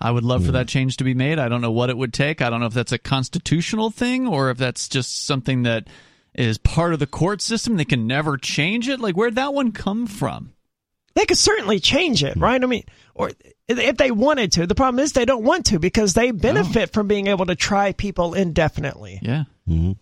[0.00, 1.38] I would love for that change to be made.
[1.38, 2.42] I don't know what it would take.
[2.42, 5.88] I don't know if that's a constitutional thing or if that's just something that
[6.34, 7.76] is part of the court system.
[7.76, 9.00] They can never change it.
[9.00, 10.52] Like where'd that one come from?
[11.14, 12.62] They could certainly change it, right?
[12.62, 13.30] I mean, or
[13.68, 14.66] if they wanted to.
[14.66, 16.92] The problem is they don't want to because they benefit oh.
[16.92, 19.18] from being able to try people indefinitely.
[19.22, 19.44] Yeah.
[19.66, 19.92] Mm-hmm.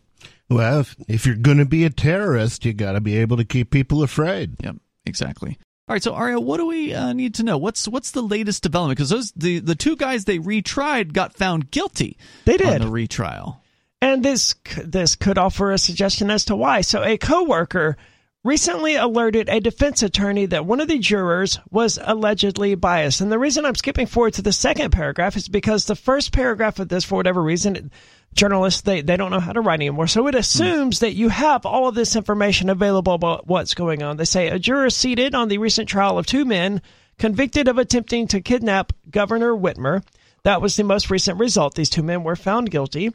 [0.49, 3.45] Well, if, if you're going to be a terrorist, you got to be able to
[3.45, 4.57] keep people afraid.
[4.63, 4.77] Yep,
[5.07, 5.59] exactly.
[5.87, 7.59] All right, so Aria, what do we uh, need to know?
[7.59, 8.97] What's what's the latest development?
[8.97, 12.17] Because those the the two guys they retried got found guilty.
[12.47, 13.63] They did on the retrial,
[14.01, 16.81] and this this could offer a suggestion as to why.
[16.81, 17.99] So, a coworker
[18.45, 23.23] recently alerted a defense attorney that one of the jurors was allegedly biased.
[23.23, 26.79] And the reason I'm skipping forward to the second paragraph is because the first paragraph
[26.79, 27.91] of this, for whatever reason,
[28.35, 30.07] journalists they, they don't know how to write anymore.
[30.07, 34.19] So it assumes that you have all of this information available about what's going on.
[34.19, 36.83] They say a juror seated on the recent trial of two men
[37.19, 40.05] convicted of attempting to kidnap governor whitmer.
[40.43, 41.75] That was the most recent result.
[41.75, 43.13] These two men were found guilty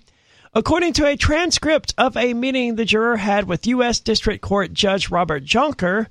[0.54, 5.10] according to a transcript of a meeting the juror had with u.s district court judge
[5.10, 6.08] robert jonker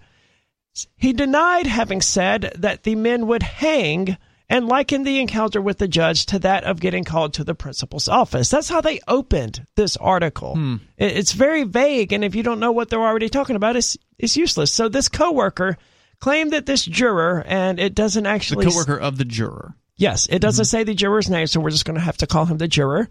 [0.96, 4.16] he denied having said that the men would hang
[4.48, 8.08] and likened the encounter with the judge to that of getting called to the principal's
[8.08, 8.48] office.
[8.48, 10.54] That's how they opened this article.
[10.54, 10.76] Hmm.
[10.96, 14.36] It's very vague, and if you don't know what they're already talking about, it's it's
[14.36, 14.72] useless.
[14.72, 15.76] So this coworker
[16.20, 18.64] claimed that this juror, and it doesn't actually...
[18.64, 19.74] The coworker of the juror.
[19.96, 22.46] Yes, it doesn't say the juror's name, so we're just going to have to call
[22.46, 23.08] him the juror.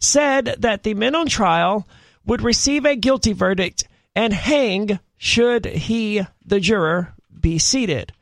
[0.00, 1.86] Said that the men on trial
[2.24, 3.84] would receive a guilty verdict
[4.14, 8.12] and hang should he, the juror, be seated.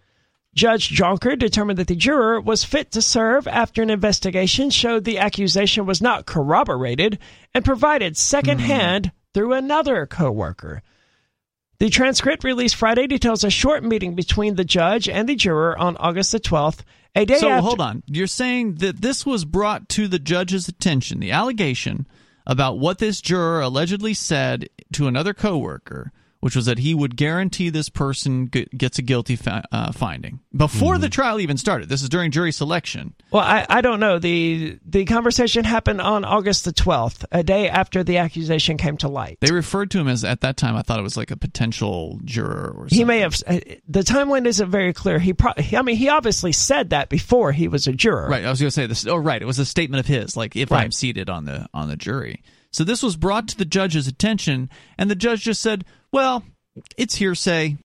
[0.54, 5.18] Judge Jonker determined that the juror was fit to serve after an investigation showed the
[5.18, 7.18] accusation was not corroborated
[7.54, 9.10] and provided secondhand hmm.
[9.32, 10.82] through another coworker.
[11.80, 15.96] The transcript released Friday details a short meeting between the judge and the juror on
[15.98, 16.80] August the 12th,
[17.14, 17.62] a day So after.
[17.62, 18.02] hold on.
[18.06, 22.06] You're saying that this was brought to the judge's attention, the allegation
[22.46, 27.68] about what this juror allegedly said to another coworker, which was that he would guarantee
[27.70, 31.02] this person g- gets a guilty fi- uh, finding before Mm-hmm.
[31.02, 31.88] the trial even started.
[31.88, 33.14] This is during jury selection.
[33.30, 34.18] Well, I, I don't know.
[34.18, 39.08] The the conversation happened on August the 12th, a day after the accusation came to
[39.08, 39.38] light.
[39.40, 40.76] They referred to him as at that time.
[40.76, 42.98] I thought it was like a potential juror or something.
[42.98, 45.18] he may have uh, the timeline isn't very clear.
[45.18, 48.28] He pro- I mean, he obviously said that before he was a juror.
[48.28, 48.44] Right.
[48.44, 49.06] I was going to say this.
[49.06, 49.42] Oh, right.
[49.42, 50.84] It was a statement of his, like if Right.
[50.84, 52.42] I'm seated on the on the jury.
[52.70, 56.44] So this was brought to the judge's attention, and the judge just said, "Well,
[56.96, 57.76] it's hearsay."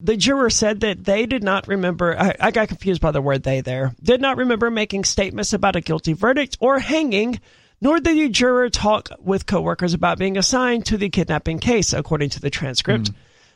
[0.00, 2.18] The juror said that they did not remember.
[2.18, 3.94] I, I got confused by the word "they" there.
[4.02, 7.40] Did not remember making statements about a guilty verdict or hanging.
[7.80, 12.30] Nor did the juror talk with coworkers about being assigned to the kidnapping case, according
[12.30, 13.08] to the transcript.
[13.08, 13.14] Hmm.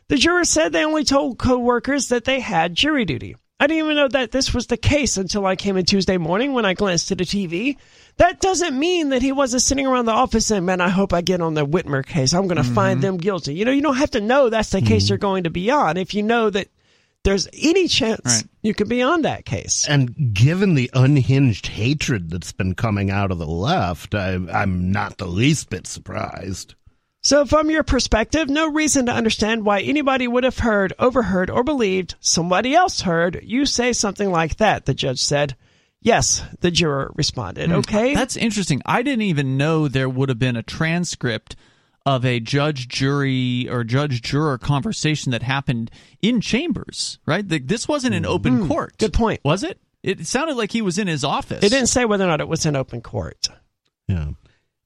[0.08, 3.36] The juror said they only told coworkers that they had jury duty.
[3.58, 6.52] I didn't even know that this was the case until I came in Tuesday morning
[6.52, 7.78] when I glanced at the TV.
[8.18, 11.22] That doesn't mean that he wasn't sitting around the office and, man, I hope I
[11.22, 12.34] get on the Whitmer case.
[12.34, 13.06] I'm going to find mm-hmm.
[13.06, 13.54] them guilty.
[13.54, 15.12] You know, you don't have to know that's the case mm-hmm.
[15.12, 16.68] you're going to be on if you know that
[17.24, 18.44] there's any chance Right.
[18.62, 19.86] you could be on that case.
[19.88, 25.16] And given the unhinged hatred that's been coming out of the left, I, I'm not
[25.16, 26.74] the least bit surprised.
[27.26, 31.64] So, from your perspective, no reason to understand why anybody would have heard, overheard, or
[31.64, 35.56] believed somebody else heard you say something like that, the judge said.
[36.00, 37.70] Yes, the juror responded.
[37.70, 37.78] Hmm.
[37.78, 38.14] Okay.
[38.14, 38.80] That's interesting.
[38.86, 41.56] I didn't even know there would have been a transcript
[42.06, 45.90] of a judge jury or judge juror conversation that happened
[46.22, 47.48] in chambers, right?
[47.48, 48.68] The, this wasn't an open hmm.
[48.68, 48.98] court.
[48.98, 49.40] Good point.
[49.44, 49.80] Was it?
[50.04, 51.64] It sounded like he was in his office.
[51.64, 53.48] It didn't say whether or not it was in open court.
[54.06, 54.28] Yeah.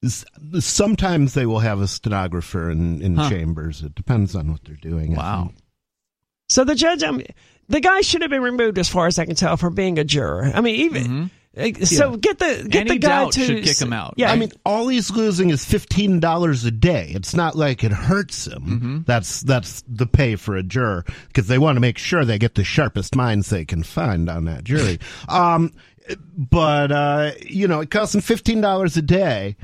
[0.04, 0.24] S-
[0.60, 3.28] Sometimes they will have a stenographer in, in Huh.
[3.30, 3.82] chambers.
[3.82, 5.14] It depends on what they're doing.
[5.14, 5.52] Wow.
[6.48, 7.22] So the judge, um,
[7.68, 10.04] the guy should have been removed, as far as I can tell, from being a
[10.04, 10.50] juror.
[10.54, 13.78] I mean, even uh, so, get the get Any the guy doubt to should kick
[13.80, 17.10] him out, Yeah, I mean, all he's losing is fifteen dollars a day.
[17.14, 18.62] It's not like it hurts him.
[18.62, 18.98] Mm-hmm.
[19.06, 22.54] That's that's the pay for a juror because they want to make sure they get
[22.54, 24.98] the sharpest minds they can find on that jury.
[25.28, 25.72] um,
[26.36, 29.56] but uh, you know, it costs him fifteen dollars a day.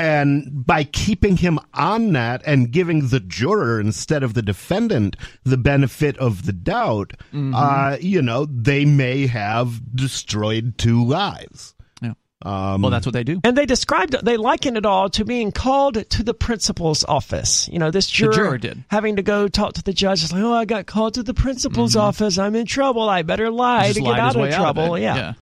[0.00, 5.56] And by keeping him on that and giving the juror instead of the defendant the
[5.58, 7.54] benefit of the doubt, Mm-hmm.
[7.54, 11.74] uh, you know, they may have destroyed two lives.
[12.00, 12.12] Yeah.
[12.42, 13.40] Um, Well, that's what they do.
[13.44, 17.68] And they described they likened it all to being called to the principal's office.
[17.70, 18.82] You know, this juror, juror did.
[18.88, 20.22] having to go talk to the judge.
[20.24, 22.38] It's like, oh, I got called to the principal's office.
[22.38, 23.08] I'm in trouble.
[23.08, 24.94] I better lie Just to get out his of way trouble.
[24.94, 25.02] it.
[25.02, 25.34] yeah.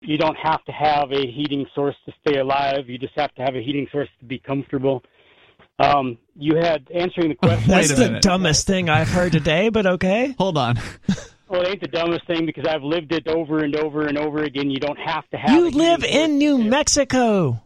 [0.00, 2.88] You don't have to have a heating source to stay alive.
[2.88, 5.02] You just have to have a heating source to be comfortable.
[5.80, 7.68] Um, you had answering the question.
[7.70, 8.22] That's the minute.
[8.22, 10.34] dumbest thing I've heard today, but okay.
[10.38, 10.76] Hold on.
[11.48, 14.42] well, it ain't the dumbest thing because I've lived it over and over and over
[14.42, 14.70] again.
[14.70, 15.50] You don't have to have.
[15.50, 17.60] You a live in New to stay- Mexico, Where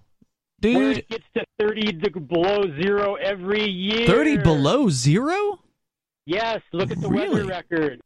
[0.60, 0.98] dude.
[0.98, 4.06] it gets to thirty below zero every year.
[4.06, 5.58] 30 below zero?
[6.26, 7.28] Yes, look at the Really?
[7.42, 8.00] weather record.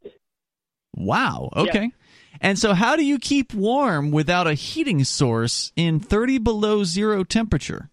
[0.95, 1.51] Wow.
[1.55, 1.91] Okay.
[2.41, 7.25] And so, how do you keep warm without a heating source in 30 below zero
[7.25, 7.91] temperature?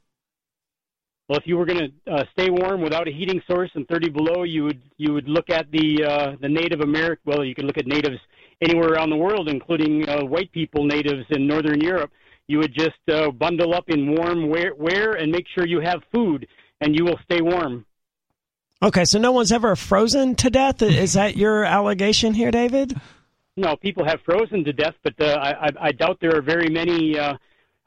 [1.29, 4.10] Well, if you were going to uh, stay warm without a heating source in 30
[4.10, 7.21] below, you would you would look at the uh, the Native American.
[7.25, 8.17] Well, you could look at natives
[8.62, 12.12] anywhere around the world, including uh, white people, natives in Northern Europe.
[12.47, 16.03] You would just uh, bundle up in warm wear, wear and make sure you have
[16.12, 16.45] food,
[16.82, 17.86] and you will stay warm.
[18.82, 20.82] Okay, so no one's ever frozen to death.
[20.82, 22.99] Is that your allegation here, David?
[23.55, 26.69] No, people have frozen to death, but uh, I, I, I doubt there are very
[26.69, 27.17] many.
[27.17, 27.35] Uh,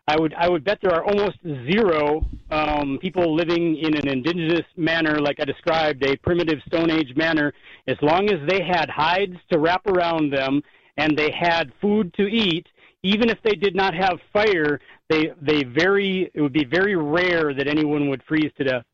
[0.09, 4.65] I would I would bet there are almost zero um, people living in an indigenous
[4.77, 7.53] manner, like I described, a primitive Stone Age manner.
[7.89, 10.63] As long as they had hides to wrap around them
[10.97, 12.69] and they had food to eat,
[13.03, 17.53] even if they did not have fire, they they very it would be very rare
[17.53, 18.85] that anyone would freeze to death.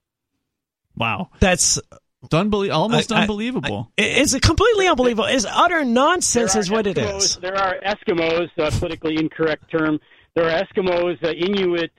[0.97, 1.29] Wow.
[1.41, 1.79] That's
[2.23, 3.91] It's unbelie- almost I- I- unbelievable.
[3.99, 5.25] It's completely unbelievable.
[5.25, 7.37] It's utter nonsense, There is are what it Eskimos- is.
[7.37, 9.99] There are Eskimos, uh, politically incorrect term.
[10.35, 11.91] There are Eskimos, uh, Inuit,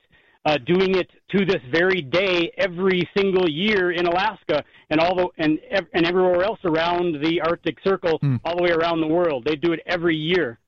[0.46, 5.28] uh, doing it to this very day, every single year in Alaska, and all the
[5.38, 8.38] and ev- and everywhere else around the Arctic Circle, Hmm.
[8.46, 9.46] all the way around the world.
[9.46, 10.60] They do it every year.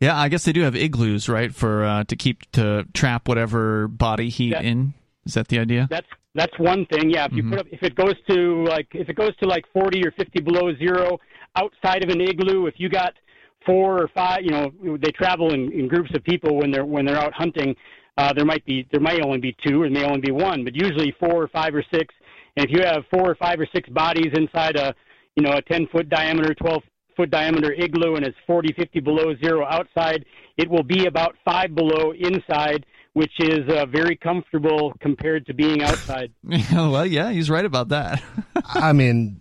[0.00, 3.86] Yeah, I guess they do have igloos, right, for uh, to keep to trap whatever
[3.86, 4.60] body heat Yeah.
[4.62, 4.94] in.
[5.24, 5.86] Is that the idea?
[5.88, 7.10] That's that's one thing.
[7.10, 9.64] Yeah, if you put up, if it goes to like if it goes to like
[9.72, 11.18] 40 or 50 below zero
[11.56, 13.14] outside of an igloo, if you got
[13.66, 17.04] four or five, you know, they travel in, in groups of people when they're when
[17.04, 17.74] they're out hunting.
[18.18, 20.74] Uh, there might be there might only be two, or may only be one, but
[20.74, 22.14] usually four or five or six.
[22.56, 24.94] And if you have four or five or six bodies inside a
[25.36, 26.82] you know a 10 foot diameter, 12
[27.16, 30.24] foot diameter igloo, and it's 40, 50 below zero outside,
[30.56, 35.82] it will be about five below inside, which is uh, very comfortable compared to being
[35.82, 36.32] outside.
[36.72, 38.22] well, yeah, he's right about that.
[38.66, 39.40] I mean,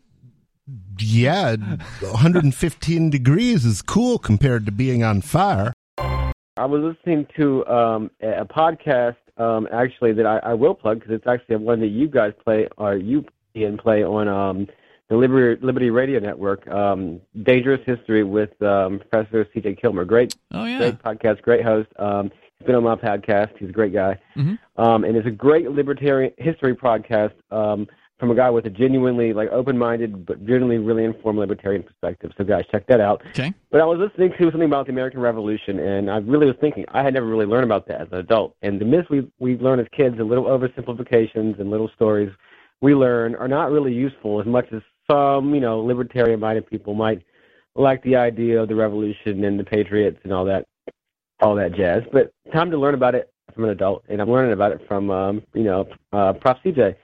[0.99, 5.73] yeah, 115 degrees is cool compared to being on fire.
[5.97, 10.99] I was listening to um, a a podcast um, actually that I, I will plug
[10.99, 14.67] because it's actually one that you guys play or you Ian play on um,
[15.09, 16.67] the Liberty, Liberty Radio Network.
[16.67, 19.75] Um, Dangerous History with um, Professor C.J.
[19.75, 20.05] Killmer.
[20.05, 20.77] Great, oh yeah.
[20.77, 21.89] great podcast, great host.
[21.97, 22.31] Um,
[22.61, 23.57] he's been on my podcast.
[23.57, 24.59] He's a great guy, Mhm.
[24.77, 27.87] um, and it's a great libertarian history podcast um,
[28.19, 32.31] from a guy with a genuinely like open-minded but genuinely really informed libertarian perspective.
[32.37, 33.23] So guys, check that out.
[33.29, 33.51] Okay.
[33.71, 36.85] But I was listening to something about the American Revolution, and I really was thinking
[36.89, 38.55] I had never really learned about that as an adult.
[38.61, 42.31] And the myths we we learn as kids, the little oversimplifications and little stories
[42.81, 47.21] we learn, are not really useful as much as some, you know, libertarian-minded people might
[47.75, 50.67] like the idea of the revolution and the patriots and all that,
[51.41, 52.03] all that jazz.
[52.11, 55.09] But time to learn about it from an adult, and I'm learning about it from,
[55.09, 56.57] um, you know, uh, Prof.
[56.63, 56.95] CJ.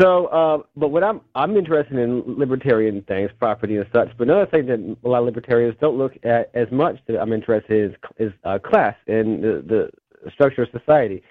[0.00, 4.08] So, uh, but what I'm I'm interested in libertarian things, property and such.
[4.16, 7.32] But another thing that a lot of libertarians don't look at as much that I'm
[7.32, 9.90] interested in is, is uh, class and the,
[10.24, 11.22] the structure of society.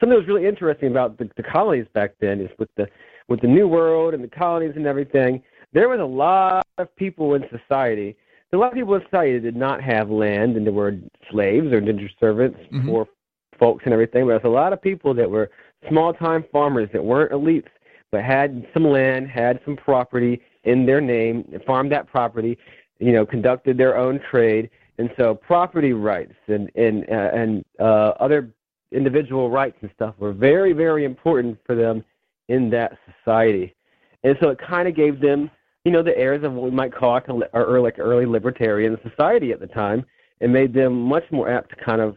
[0.00, 2.88] Something that was really interesting about the, the colonies back then is with the
[3.28, 5.42] with the New World and the colonies and everything.
[5.72, 8.16] There was a lot of people in society.
[8.52, 10.96] A lot of people in society did not have land, and there were
[11.30, 12.86] slaves or indentured servants Mhm.
[12.86, 13.08] for
[13.58, 14.24] folks and everything.
[14.24, 15.50] But there's a lot of people that were
[15.88, 17.68] small time farmers that weren't elites
[18.10, 22.58] but had some land, had some property in their name, farmed that property,
[22.98, 28.12] you know, conducted their own trade, and so property rights and and uh, and uh,
[28.20, 28.50] other
[28.92, 32.04] individual rights and stuff were very very important for them
[32.48, 33.74] in that society,
[34.24, 35.50] and so it kind of gave them,
[35.84, 39.52] you know, the heirs of what we might call like or like early libertarian society
[39.52, 40.04] at the time,
[40.40, 42.16] and made them much more apt to kind of,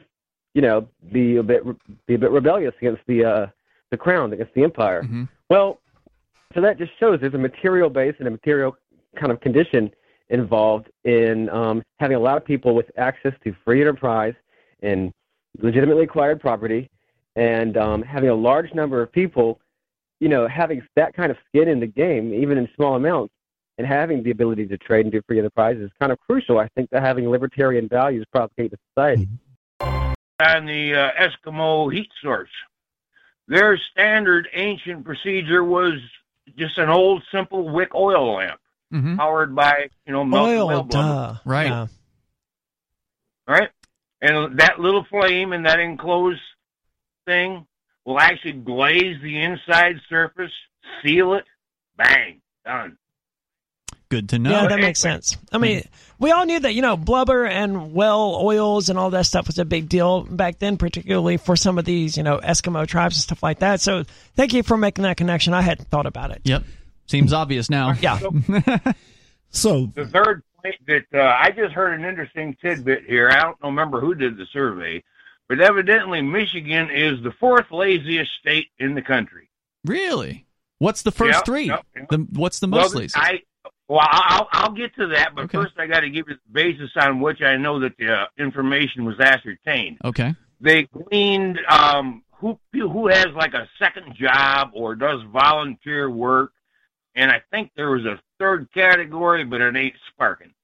[0.54, 1.64] you know, be a bit
[2.06, 3.48] be a bit rebellious against the uh,
[3.92, 5.04] the crown, against the empire.
[5.04, 5.30] Mhm.
[5.50, 5.80] Well,
[6.54, 8.76] so that just shows there's a material base and a material
[9.16, 9.92] kind of condition
[10.30, 14.34] involved in um, having a lot of people with access to free enterprise
[14.82, 15.12] and
[15.60, 16.90] legitimately acquired property,
[17.36, 19.60] and um, having a large number of people,
[20.20, 23.34] you know, having that kind of skin in the game, even in small amounts,
[23.78, 26.60] and having the ability to trade and do free enterprise is kind of crucial.
[26.60, 29.28] I think that having libertarian values propagate the society.
[29.82, 32.50] on the uh, Eskimo heat source.
[33.48, 35.94] Their standard ancient procedure was
[36.58, 38.60] just an old simple wick oil lamp
[38.92, 41.36] hmm powered by you know melted Oil, whale duh.
[41.46, 41.68] Right.
[41.68, 41.88] Yeah.
[43.48, 43.70] right?
[44.22, 46.40] And that little flame in that enclosed
[47.26, 47.66] thing
[48.06, 50.52] will actually glaze the inside surface,
[51.02, 51.46] seal it,
[51.98, 52.98] bang, done.
[54.14, 54.52] Good to know.
[54.52, 55.38] Yeah, that makes sense.
[55.52, 55.82] I mean,
[56.20, 59.58] we all knew that, you know, blubber and well oils and all that stuff was
[59.58, 63.24] a big deal back then, particularly for some of these, you know, Eskimo tribes and
[63.24, 63.82] stuff like that.
[63.82, 64.04] So
[64.36, 65.56] thank you for making that connection.
[65.56, 66.42] I hadn't thought about it.
[66.44, 66.64] Yep.
[67.08, 67.94] Seems obvious now.
[67.94, 68.20] Yeah.
[69.50, 73.30] So, The third point that uh, I just heard an interesting tidbit here.
[73.32, 75.04] I don't remember who did the survey,
[75.50, 79.50] but evidently Michigan is the fourth laziest state in the country.
[79.86, 80.46] Really?
[80.78, 81.66] What's the first Yep, three?
[81.66, 82.10] yep, yep.
[82.10, 83.14] The what's the most well, lazy?
[83.16, 83.40] I
[83.88, 85.58] well, I'll I'll get to that, but Okay.
[85.58, 88.26] first I got to give you the basis on which I know that the uh,
[88.38, 89.98] information was ascertained.
[90.04, 90.34] okay.
[90.62, 96.54] They gleaned um, who who has like a second job or does volunteer work,
[97.16, 100.54] and I think there was a third category, but it ain't sparking.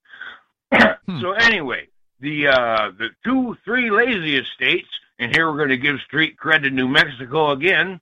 [0.71, 1.21] Hmm.
[1.21, 1.88] So anyway,
[2.19, 6.62] the uh, the two three laziest states, and here we're going to give street cred
[6.63, 8.00] to New Mexico again.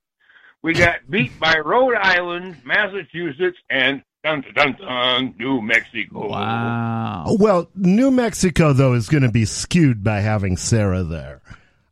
[0.62, 6.30] We got beat by Rhode Island, Massachusetts, and dun dun dun, dun New Mexico.
[6.30, 7.36] Wow.
[7.39, 11.41] well, New Mexico though is going to be skewed by having Sarah there.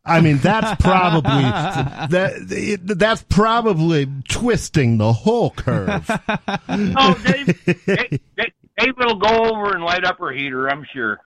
[0.07, 2.34] I mean, that's probably that.
[2.51, 6.09] it- That's probably twisting the whole curve.
[6.69, 11.19] Oh, Dave, Dave, Dave, Dave will go over and light up her heater, I'm sure.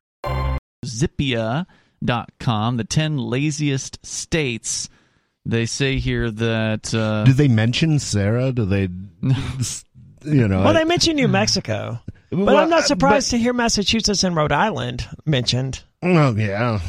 [0.86, 4.88] Zippia.com, the 10 laziest states.
[5.46, 6.94] They say here that.
[6.94, 8.52] Uh, Do they mention Sarah?
[8.52, 8.90] Do they?
[10.24, 12.00] You know, Well, they mentioned New Mexico,
[12.30, 15.84] but Well, I'm not uh, surprised to hear Massachusetts and Rhode Island mentioned.
[16.04, 16.80] oh yeah.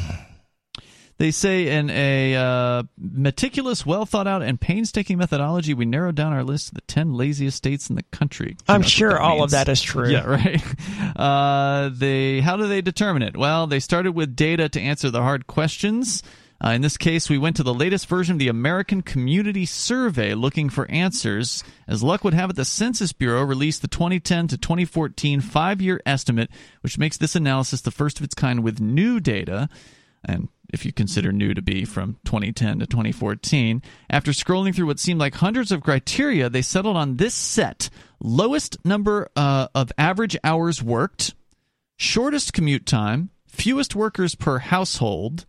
[1.17, 6.33] They say in a uh, meticulous, well thought out, and painstaking methodology, we narrowed down
[6.33, 8.57] our list to the 10 laziest states in the country.
[8.65, 9.43] Who I'm sure all means?
[9.43, 10.09] of that is true.
[10.09, 10.63] Yeah, right.
[11.15, 13.37] Uh, they how do they determine it?
[13.37, 16.23] Well, they started with data to answer the hard questions.
[16.63, 20.35] Uh, in this case, we went to the latest version of the American Community Survey
[20.35, 21.63] looking for answers.
[21.87, 25.99] As luck would have it, the Census Bureau released the 2010 to 2014 five year
[26.05, 26.51] estimate,
[26.81, 29.69] which makes this analysis the first of its kind with new data.
[30.23, 34.99] And if you consider new to be from 2010 to 2014, after scrolling through what
[34.99, 37.89] seemed like hundreds of criteria, they settled on this set
[38.19, 41.33] lowest number uh, of average hours worked,
[41.97, 45.47] shortest commute time, fewest workers per household,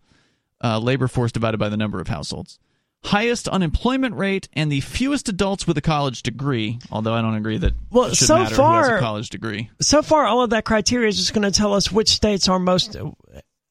[0.63, 2.57] uh, labor force divided by the number of households,
[3.03, 6.79] highest unemployment rate, and the fewest adults with a college degree.
[6.91, 9.29] Although I don't agree that Well, it should so matter who has far- a college
[9.29, 9.69] degree.
[9.81, 12.59] So far, all of that criteria is just going to tell us which states are
[12.59, 12.95] most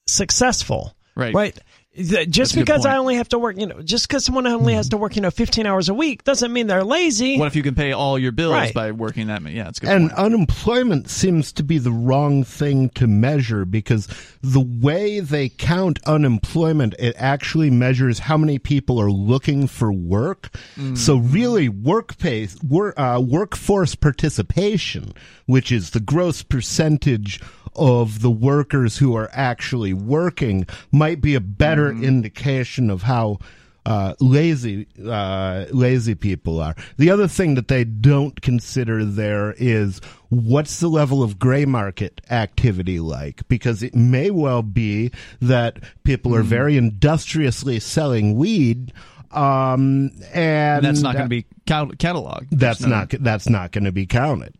[0.06, 0.94] successful.
[1.14, 1.34] Right.
[1.34, 1.58] Right.
[1.94, 4.72] Th- Just That's because I only have to work, you know, just because someone only
[4.72, 7.38] has to work, you know, 15 hours a week doesn't mean they're lazy.
[7.38, 8.72] What if you can pay all your bills Right.
[8.72, 9.42] by working that?
[9.42, 9.56] many?
[9.56, 9.90] Yeah, it's good.
[9.90, 10.18] And point.
[10.18, 14.08] unemployment seems to be the wrong thing to measure because
[14.40, 20.48] the way they count unemployment, it actually measures how many people are looking for work.
[20.94, 25.12] So really, work pace, work, uh, workforce participation,
[25.44, 27.38] which is the gross percentage
[27.74, 33.38] of the workers who are actually working, might be a better indication of how
[33.84, 36.76] uh, lazy uh, lazy people are.
[36.98, 42.20] The other thing that they don't consider there is what's the level of gray market
[42.30, 45.10] activity like because it may well be
[45.40, 48.92] that people are very industriously selling weed
[49.32, 52.48] um and And that's not going to be cat- cataloged.
[52.52, 54.54] that's no- not that's not going to be counted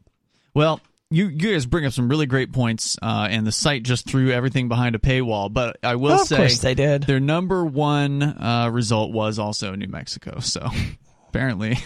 [0.54, 0.80] Well,
[1.12, 4.30] you you guys bring up some really great points, uh, and the site just threw
[4.30, 5.52] everything behind a paywall.
[5.52, 7.04] But I will Well, of say, course they did.
[7.04, 10.40] Their number one uh, result was also New Mexico.
[10.40, 10.68] So
[11.28, 11.78] apparently,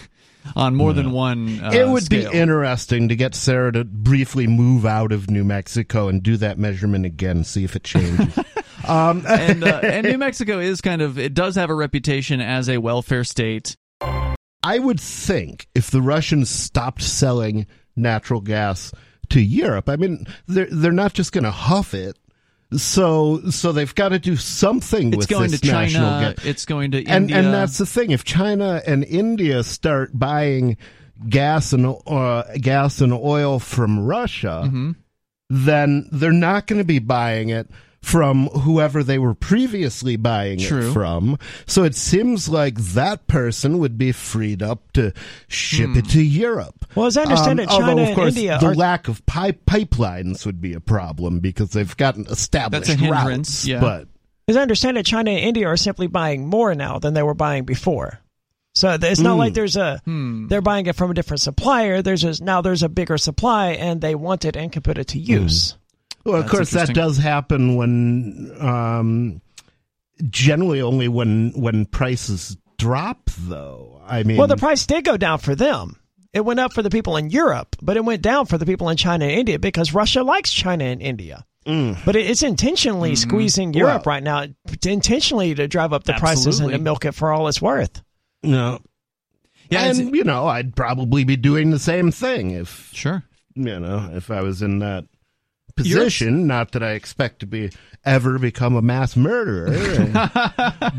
[0.55, 2.31] on more than one, uh, it would scale.
[2.31, 6.57] be interesting to get Sarah to briefly move out of New Mexico and do that
[6.57, 8.37] measurement again, see if it changes.
[8.87, 12.69] um, and uh, and New Mexico is kind of it does have a reputation as
[12.69, 13.75] a welfare state.
[14.63, 18.91] I would think if the Russians stopped selling natural gas
[19.29, 22.17] to Europe, I mean, they're they're not just going to huff it.
[22.75, 26.35] So so they've got to do something It's with going this to China.
[26.43, 27.37] It's going to and India.
[27.37, 28.11] and that's the thing.
[28.11, 30.75] If China and India start buying
[31.29, 34.91] gas and uh, gas and oil from Russia, Mm-hmm.
[35.49, 37.69] then they're not going to be buying it
[38.07, 40.89] from whoever they were previously buying True.
[40.89, 41.37] it from.
[41.65, 45.11] So it seems like that person would be freed up to
[45.49, 45.97] ship Hmm.
[45.99, 46.85] it to Europe.
[46.95, 49.65] Well, as I understand it, although, China of and India the are- lack of pipe
[49.65, 53.67] pipelines would be a problem because they've gotten established That's a hindrance, routes.
[53.67, 53.81] yeah.
[53.81, 54.07] But
[54.47, 57.33] As I understand it, China and India are simply buying more now than they were
[57.33, 58.21] buying before.
[58.73, 59.39] So it's not Hmm.
[59.39, 60.47] like there's a Hmm.
[60.47, 62.01] they're buying it from a different supplier.
[62.01, 65.07] There's just now there's a bigger supply and they want it and can put it
[65.07, 65.75] to use.
[66.27, 69.41] Well, of That's course, that does happen when, um,
[70.29, 74.01] generally only when when prices drop, though.
[74.05, 75.95] I mean, Well, the price did go down for them.
[76.33, 78.89] It went up for the people in Europe, but it went down for the people
[78.89, 81.45] in China and India because Russia likes China and India.
[81.65, 84.45] But it's intentionally squeezing Europe Well- right now,
[84.85, 88.01] intentionally to drive up the prices and to milk it for all it's worth.
[88.43, 88.79] no.
[89.69, 93.23] Yeah, and you know, I'd probably be doing the same thing if sure.
[93.55, 95.05] you know if I was in that
[95.77, 96.47] position.
[96.47, 97.71] Not that I expect to be
[98.05, 99.67] ever become a mass murderer,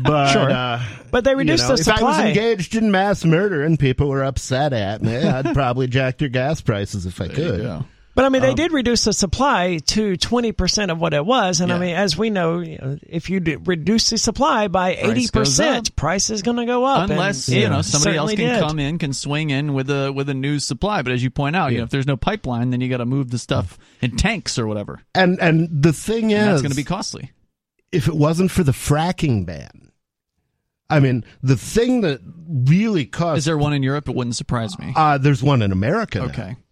[0.03, 0.49] but Sure.
[0.51, 3.79] uh, But they reduced you know, the if I was engaged in mass murder and
[3.79, 7.83] people were upset at me, I'd probably jack their gas prices if I could.
[8.19, 8.23] Yeah.
[8.23, 11.61] But I mean, Um, they did reduce the supply to 20% of what it was.
[11.61, 14.95] And I mean, as we know, you know, if you do reduce the supply by
[14.95, 15.31] Price 80%,
[15.75, 17.09] goes price is going to go up.
[17.09, 18.59] Unless and you it know somebody else can did.
[18.59, 21.01] come in, can swing in with a with a new supply.
[21.01, 23.05] But as you point out, you know, if there's no pipeline, then you got to
[23.05, 25.01] move the stuff in tanks or whatever.
[25.15, 27.31] And and the thing And is, that's going to be costly.
[27.91, 29.91] if it wasn't for the fracking ban,
[30.89, 34.09] I mean, the thing that really caused Is there one in Europe?
[34.09, 34.91] It wouldn't surprise me.
[34.95, 36.19] uh, there's one in America.
[36.19, 36.25] now.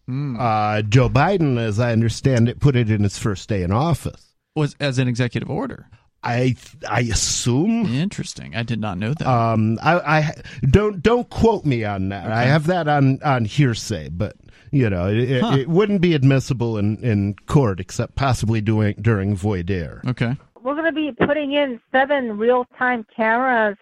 [0.08, 0.12] Okay.
[0.16, 0.38] Hmm.
[0.40, 4.34] Uh, Joe Biden, as I understand it, put it in his first day in office.
[4.56, 5.88] Was as an executive order.
[6.24, 6.56] I
[6.90, 7.86] I assume.
[7.86, 8.56] Interesting.
[8.56, 9.28] I did not know that.
[9.28, 10.34] Um, I, I
[10.68, 12.32] don't don't quote me on that.
[12.32, 14.36] I have that on on hearsay, but
[14.72, 15.54] you know, it, Huh.
[15.54, 20.02] it, it wouldn't be admissible in in court except possibly doing during voir dire.
[20.08, 20.36] okay.
[20.64, 23.78] We're going to be putting in seven real-time cameras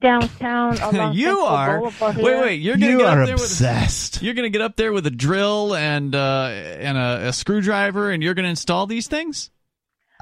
[0.00, 1.78] downtown along you Central are.
[1.78, 2.60] Boulevard Wait, wait.
[2.60, 3.44] You're gonna You get are up there with.
[3.44, 4.22] obsessed.
[4.22, 8.22] You're gonna get up there with a drill and uh, and a, a screwdriver, and
[8.22, 9.50] you're gonna install these things.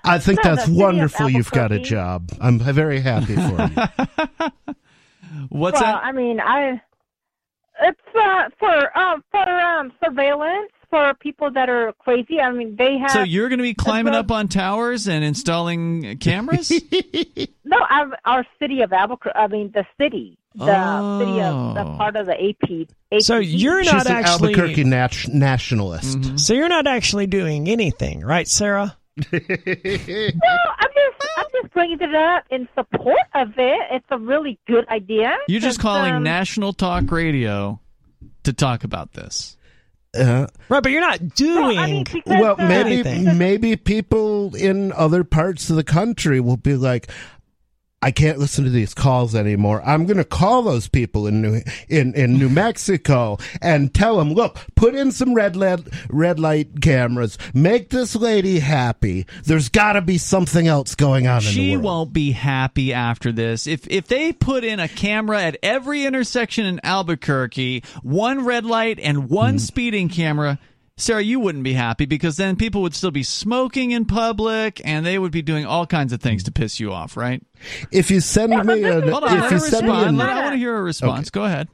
[0.04, 1.28] I think No, that's the city of wonderful.
[1.28, 2.30] You've got a job.
[2.40, 4.74] I'm very happy for you.
[5.48, 6.04] What's well, that?
[6.04, 6.80] I mean, I
[7.82, 12.40] it's uh, for um for um surveillance for people that are crazy.
[12.40, 16.18] I mean, they have So you're going to be climbing up on towers and installing
[16.18, 16.70] cameras?
[17.64, 19.36] no our, our city of Albuquerque.
[19.38, 21.96] I mean, the city, the city of the Oh.
[21.96, 22.88] part of the AP.
[23.12, 24.54] AP So you're She's not an actually.
[24.54, 26.18] Albuquerque nat- nationalist.
[26.18, 26.36] Mm-hmm.
[26.38, 28.96] So you're not actually doing anything, right, Sarah?
[29.32, 33.78] No, I'm just I'm just bringing it up in support of it.
[33.90, 35.36] It's a really good idea.
[35.48, 37.80] You're just calling um, National Talk Radio
[38.44, 39.56] to talk about this.
[40.18, 41.76] Uh, Right, but you're not doing.
[41.76, 43.38] Well, I mean, well, uh, maybe anything.
[43.38, 47.10] maybe people in other parts of the country will be like,
[48.00, 49.82] I can't listen to these calls anymore.
[49.84, 54.32] I'm going to call those people in New in, in New Mexico and tell them,
[54.32, 57.38] look, put in some red light red light cameras.
[57.52, 59.26] Make this lady happy.
[59.44, 63.66] There's got to be something else going on in She won't be happy after this.
[63.66, 69.00] If if they put in a camera at every intersection in Albuquerque, one red light
[69.00, 69.58] and one Mm-hmm.
[69.58, 70.58] speeding camera,
[70.98, 75.06] Sarah, you wouldn't be happy because then people would still be smoking in public and
[75.06, 77.40] they would be doing all kinds of things to piss you off, right?
[77.92, 80.20] If you send me this an, Hold on, if you her send me respond.
[80.20, 81.30] an, I want to hear a response.
[81.30, 81.68] Go ahead.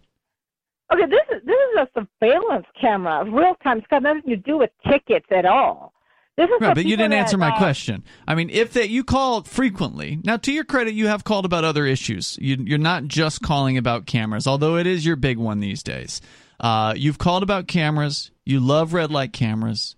[0.93, 3.79] Okay, this is this is a surveillance camera, real time.
[3.79, 5.95] It's got nothing to do with tickets at all.
[6.37, 8.05] This is Right, but you didn't answer that, my uh, question.
[8.29, 10.19] I mean, if that you call frequently.
[10.25, 12.37] Now, to your credit, you have called about other issues.
[12.41, 16.21] You, you're not just calling about cameras, although it is your big one these days.
[16.61, 18.31] Uh, you've called about cameras.
[18.45, 19.97] You love red light cameras.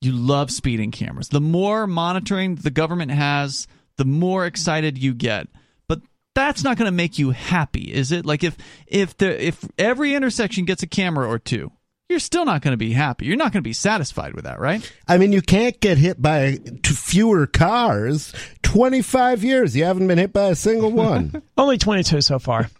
[0.00, 1.28] You love speeding cameras.
[1.28, 3.66] The more monitoring the government has,
[3.96, 5.48] the more excited you get.
[5.88, 6.00] But
[6.34, 8.26] that's not going to make you happy, is it?
[8.26, 11.72] Like if if the if every intersection gets a camera or two,
[12.08, 13.26] you're still not going to be happy.
[13.26, 14.92] You're not going to be satisfied with that, right?
[15.08, 18.32] I mean, you can't get hit by fewer cars.
[18.62, 21.42] 25 years, you haven't been hit by a single one.
[21.56, 22.70] Only 22 so far.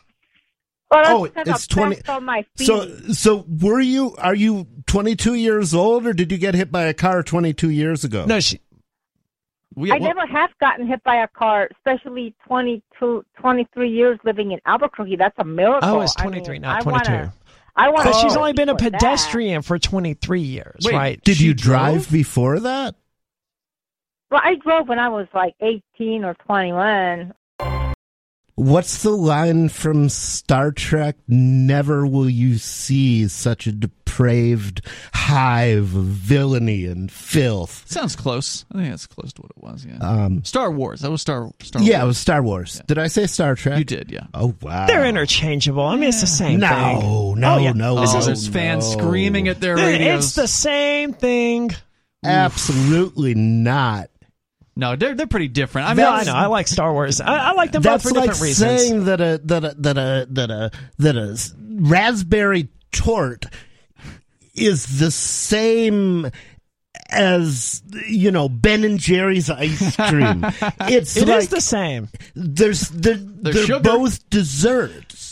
[0.91, 2.67] Well, that's Oh, it's 20 on my feet.
[2.67, 6.85] so, so were you, are you 22 years old or did you get hit by
[6.85, 8.25] a car 22 years ago?
[8.25, 8.61] No, she.
[9.75, 14.53] We, I well- never have gotten hit by a car, especially 22, 23 years living
[14.53, 15.17] in Albuquerque.
[15.17, 15.89] That's a miracle.
[15.89, 17.31] Oh, it's I 23, mean, not 22.
[17.79, 18.05] I want.
[18.05, 21.23] But she's only been a pedestrian for 23 years, Wait, right?
[21.23, 22.11] Did She you drive drove?
[22.13, 22.95] before that?
[24.31, 27.35] Well, I drove when I was like 18 or 21.
[28.57, 31.17] What's the line from Star Trek?
[31.29, 34.81] Never will you see such a depraved
[35.13, 37.85] hive of villainy and filth.
[37.87, 38.65] Sounds close.
[38.73, 39.85] I think that's close to what it was.
[39.85, 39.99] Yeah.
[39.99, 41.03] Um, Star Wars.
[41.03, 41.51] That was Star.
[41.63, 42.81] Star yeah, it was Star Wars.
[42.87, 43.77] Did I say Star Trek?
[43.79, 44.11] You did.
[44.11, 44.27] Yeah.
[44.33, 44.87] Oh wow.
[44.87, 45.85] They're interchangeable.
[45.85, 47.41] I mean, it's the same no, thing.
[47.41, 47.73] no, Oh, yeah.
[47.73, 48.21] no, Oh, no.
[48.23, 50.25] there's fans screaming at their radios.
[50.25, 51.73] It's the same thing.
[52.25, 54.09] Absolutely not.
[54.77, 55.89] No, they're they're pretty different.
[55.89, 56.35] I I mean, mean, I know.
[56.35, 57.21] I like Star Wars.
[57.21, 58.81] I, I like them both for like different reasons.
[58.83, 63.47] saying that a that a that a that a that a s- raspberry tort
[64.55, 66.31] is the same
[67.11, 70.45] as you know Ben and Jerry's ice cream.
[70.89, 72.09] It's It is like the same.
[72.35, 73.81] there's they're, they're sugar.
[73.81, 75.26] both desserts.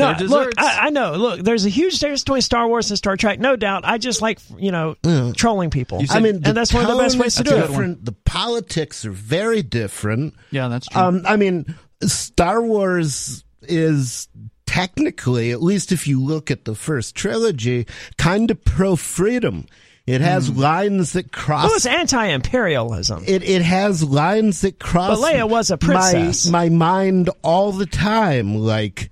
[0.00, 0.52] No, They're look.
[0.58, 1.12] I, I know.
[1.12, 3.84] Look, there's a huge difference between Star Wars and Star Trek, no doubt.
[3.84, 4.96] I just like, you know,
[5.36, 6.00] trolling people.
[6.00, 8.04] You said- I mean, and that's one of the best ways to is do it.
[8.04, 10.34] The politics are very different.
[10.50, 11.00] yeah, that's true.
[11.00, 14.28] Um, I mean, Star Wars is
[14.66, 17.86] technically, at least if you look at the first trilogy,
[18.18, 19.66] kind of pro freedom.
[20.06, 20.58] It has Hmm.
[20.58, 21.66] lines that cross.
[21.66, 23.24] Well, it's anti-imperialism.
[23.26, 25.20] it it has lines that cross.
[25.20, 26.46] But Leia was a princess.
[26.48, 29.10] My, my mind all the time, like.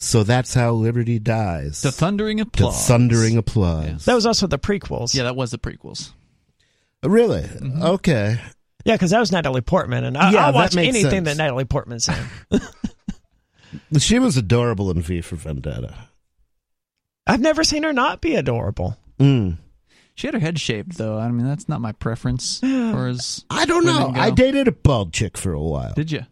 [0.00, 1.82] So that's how liberty dies.
[1.82, 2.86] the thundering To applause.
[2.88, 4.06] thundering applause.
[4.06, 5.14] That was also the prequels.
[5.14, 6.12] Yeah, that was the prequels.
[7.02, 7.42] Really?
[7.42, 7.82] Mm-hmm.
[7.82, 8.40] Okay.
[8.84, 11.28] Yeah, because that was Natalie Portman, and I, Yeah, I'll watch makes anything sense.
[11.28, 12.60] that Natalie Portman's in.
[13.98, 15.94] She was adorable in V for Vendetta.
[17.26, 18.96] I've never seen her not be adorable.
[19.18, 19.58] Mm.
[20.16, 21.18] She had her head shaved, though.
[21.18, 22.60] I mean, that's not my preference.
[22.64, 24.10] Or as I don't know.
[24.12, 24.20] go.
[24.20, 25.92] I dated a bald chick for a while.
[25.94, 26.22] Did you?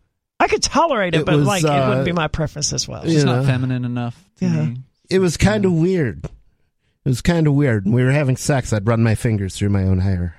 [0.41, 2.87] I could tolerate it, It but was, like it uh, wouldn't be my preference as
[2.87, 3.05] well.
[3.07, 3.15] Yeah.
[3.17, 3.47] It's not know.
[3.47, 4.23] feminine enough.
[4.39, 4.65] To Yeah.
[4.67, 4.77] me.
[5.11, 6.25] It was kind of weird.
[6.25, 7.87] It was kind of weird.
[7.87, 10.37] When we were having sex, I'd run my fingers through my own hair.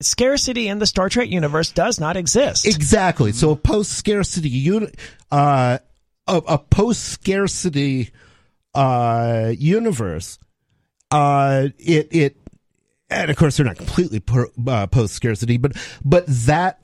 [0.00, 2.66] scarcity in the Star Trek universe does not exist.
[2.66, 3.32] Exactly.
[3.32, 4.92] So a post scarcity uni-
[5.30, 5.78] uh,
[6.26, 8.10] a, a post scarcity
[8.74, 10.38] uh, universe,
[11.10, 12.36] uh, it it
[13.10, 15.72] and of course they're not completely per, uh, post scarcity, but
[16.04, 16.78] but that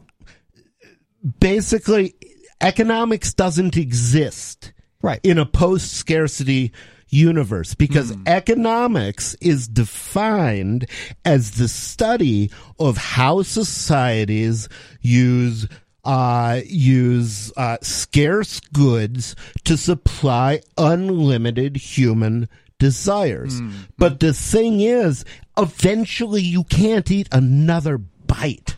[1.40, 2.14] basically
[2.60, 4.72] economics doesn't exist
[5.02, 6.72] right in a post scarcity
[7.08, 10.86] universe because economics is defined
[11.24, 14.68] as the study of how societies
[15.00, 15.66] use
[16.04, 22.48] uh, use uh, scarce goods to supply unlimited human
[22.78, 23.60] desires.
[23.96, 25.24] But the thing is,
[25.56, 28.76] eventually you can't eat another bite.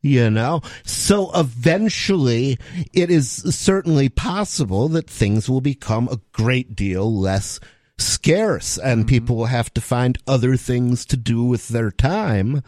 [0.00, 0.62] You know?
[0.84, 2.58] So eventually
[2.92, 7.58] it is certainly possible that things will become a great deal less
[7.98, 12.62] scarce and people will have to find other things to do with their time.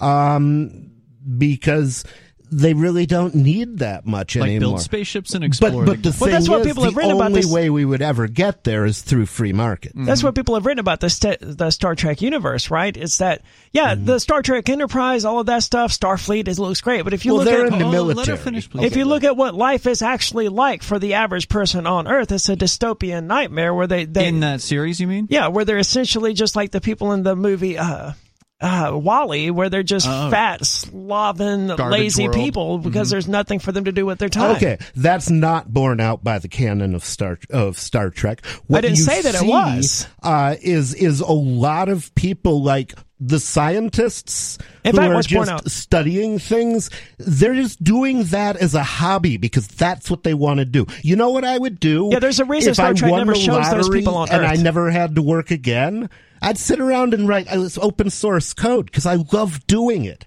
[0.00, 0.90] Um,
[1.36, 2.04] because
[2.52, 4.70] they really don't need that much Like anymore.
[4.72, 5.84] build spaceships and explore.
[5.84, 7.40] But, but the the- Well, thing that's what is, people the have written about only
[7.42, 9.92] this- way we would ever get there is through free market.
[9.94, 12.96] That's what people have written about the st- the Star Trek universe, right?
[12.96, 13.42] It's that
[13.72, 14.04] yeah, Mm-hmm.
[14.06, 17.02] the Star Trek Enterprise, all of that stuff, Starfleet, it looks great.
[17.04, 18.36] But if you Well, look at in the Oh, let her military.
[18.38, 18.84] finish, please.
[18.84, 22.32] if you look at what life is actually like for the average person on Earth,
[22.32, 25.26] it's a dystopian nightmare where they, they in that series, you mean?
[25.30, 28.12] yeah, where they're essentially just like the people in the movie uh,
[28.60, 30.30] uh, WALL-E, where they're just Oh.
[30.30, 32.34] fat, sloven, Garbage lazy world.
[32.36, 34.56] people because there's nothing for them to do with their time.
[34.56, 38.44] Okay, that's not borne out by the canon of Star of Star Trek.
[38.66, 40.06] What didn't you say that it was.
[40.22, 45.70] Uh, is is a lot of people like the scientists In who fact, are just
[45.70, 46.88] studying things.
[47.18, 50.86] They're just doing that as a hobby because that's what they want to do.
[51.02, 52.08] You know what I would do?
[52.12, 54.44] Yeah, there's a reason if Star I Trek won never shows those people on and
[54.46, 56.08] I never had to work again.
[56.42, 60.26] I'd sit around and write uh, open source code because I love doing it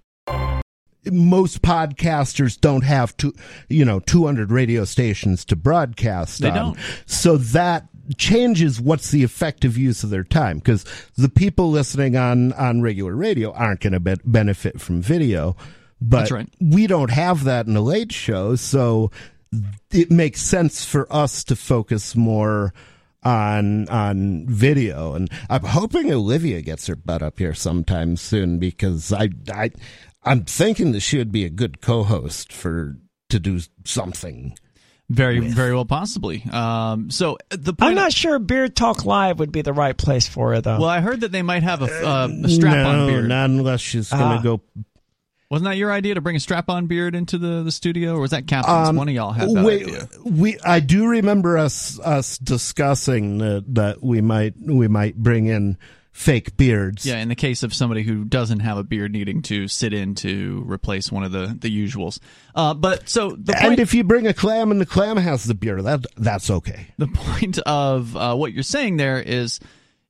[1.12, 3.34] most podcasters don't have two,
[3.70, 6.56] you know, 200 radio stations to broadcast They on.
[6.56, 6.78] don't.
[7.06, 7.88] So that
[8.18, 10.86] changes what's the effective use of their time because
[11.18, 15.56] the people listening on, on regular radio aren't going to be- benefit from video.
[16.02, 16.50] But right.
[16.60, 18.56] we don't have that in the late show.
[18.56, 19.12] So
[19.92, 22.74] it makes sense for us to focus more
[23.26, 29.12] on on video and I'm hoping Olivia gets her butt up here sometime soon because
[29.14, 29.72] I I
[30.24, 32.98] I'm thinking that she would be a good co-host for
[33.30, 34.58] to do something.
[35.10, 36.44] Very, very well, possibly.
[36.52, 37.90] Um, so the point.
[37.90, 40.80] I'm not sure Beard Talk Live would be the right place for it, though.
[40.80, 43.28] well, I heard that they might have a, uh, a strap-on no, beard.
[43.28, 44.42] not unless she's going to Ah.
[44.42, 44.62] go
[45.54, 48.32] Wasn't that your idea to bring a strap-on beard into the, the studio, or was
[48.32, 48.90] that Captain's?
[48.90, 50.08] Um, One of y'all had that we, idea.
[50.26, 55.78] we I do remember us us discussing that, that we might we might bring in
[56.12, 57.06] fake beards.
[57.06, 60.16] Yeah, in the case of somebody who doesn't have a beard needing to sit in
[60.16, 62.18] to replace one of the the usuals.
[62.56, 65.44] Uh, but so the point, and if you bring a clam and the clam has
[65.44, 66.88] the beard, that that's okay.
[66.98, 69.60] the point of uh, what you're saying there is,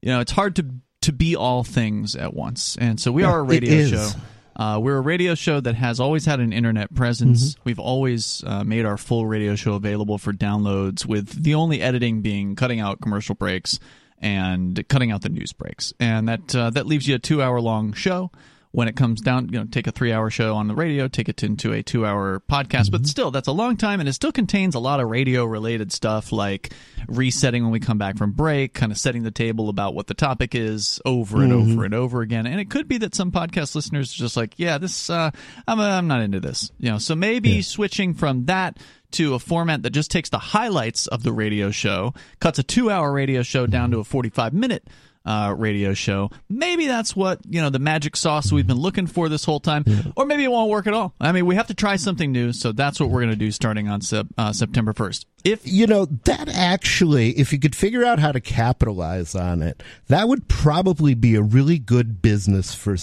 [0.01, 0.65] you know, it's hard to
[1.01, 4.09] to be all things at once, and so we are a radio show.
[4.55, 7.51] Uh, we're a radio show that has always had an internet presence.
[7.51, 7.61] Mm-hmm.
[7.63, 12.21] We've always uh, made our full radio show available for downloads, with the only editing
[12.21, 13.79] being cutting out commercial breaks
[14.19, 17.93] and cutting out the news breaks, and that uh, that leaves you a two-hour long
[17.93, 18.31] show.
[18.73, 21.43] When it comes down, you know, take a three-hour show on the radio, take it
[21.43, 22.89] into a two-hour podcast.
[22.89, 26.31] But still, that's a long time, and it still contains a lot of radio-related stuff
[26.31, 26.73] like
[27.07, 30.15] resetting when we come back from break, kind of setting the table about what the
[30.15, 32.47] topic is over and over and over again.
[32.47, 35.29] And it could be that some podcast listeners are just like, yeah, this, uh,
[35.67, 36.97] I'm, uh, I'm not into this, you know.
[36.97, 38.79] So maybe switching from that
[39.11, 43.13] to a format that just takes the highlights of the radio show, cuts a two-hour
[43.13, 44.87] radio show down to a 45-minute
[45.25, 46.29] uh, radio show.
[46.49, 49.85] Maybe that's what you know the magic sauce we've been looking for this whole time,
[50.15, 51.13] or maybe it won't work at all.
[51.19, 53.51] I mean, we have to try something new, so that's what we're going to do
[53.51, 55.25] starting on sep- uh, September first.
[55.43, 59.83] If You know, that actually, if you could figure out how to capitalize on it,
[60.07, 62.95] that would probably be a really good business for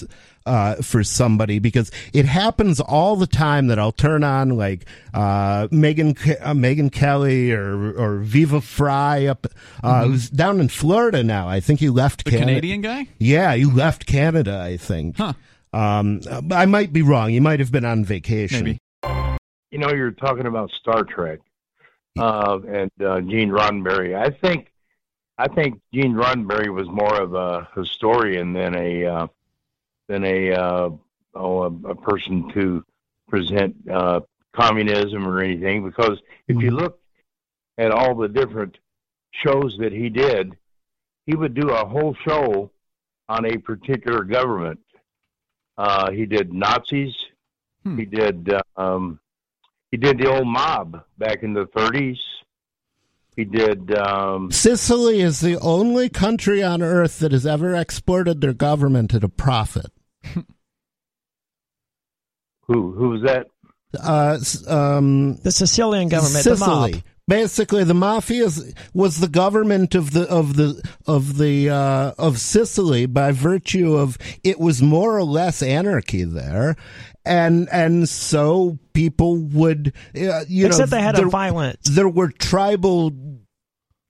[0.46, 5.68] uh, for somebody because it happens all the time that I'll turn on like uh,
[5.70, 9.46] Megan uh, Megyn Kelly or or Viva Frei up
[9.82, 11.48] uh, who's down in Florida now.
[11.48, 12.30] I think he left Mm-hmm.
[12.30, 12.60] the Canada.
[12.60, 14.60] Canadian guy, Yeah, you left Canada.
[14.60, 15.16] I think.
[15.16, 15.32] Huh.
[15.72, 16.20] Um,
[16.50, 17.30] I might be wrong.
[17.30, 18.64] You might have been on vacation.
[18.64, 18.78] maybe.
[19.70, 21.38] you know, you're talking about Star Trek
[22.18, 24.16] uh, and uh, Gene Roddenberry.
[24.16, 24.72] I think,
[25.38, 29.26] I think Gene Roddenberry was more of a historian than a uh,
[30.10, 30.90] than a uh,
[31.36, 32.84] oh, a, a person to
[33.28, 34.20] present uh,
[34.52, 35.84] communism or anything.
[35.84, 36.98] Because if you look
[37.78, 38.78] at all the different
[39.30, 40.56] shows that he did,
[41.26, 42.70] he would do a whole show
[43.28, 44.80] on a particular government.
[45.78, 47.14] Uh, he did Nazis.
[47.84, 47.96] Hmm.
[47.96, 48.52] He did.
[48.76, 49.20] Um,
[49.92, 52.18] he did the old mob back in the 30s.
[53.36, 53.96] He did.
[53.96, 59.24] Um, Sicily is the only country on earth that has ever exported their government at
[59.24, 59.92] a profit.
[62.66, 63.46] who who was that?
[63.98, 64.38] Uh,
[64.72, 66.92] um, The Sicilian government, the Sicily.
[66.92, 67.02] mob.
[67.26, 68.48] Basically, the mafia
[68.92, 74.18] was the government of the of the of the uh, of Sicily by virtue of
[74.42, 76.74] it was more or less anarchy there,
[77.24, 81.78] and and so people would uh, you Except know they had there, a violent.
[81.84, 83.12] there were tribal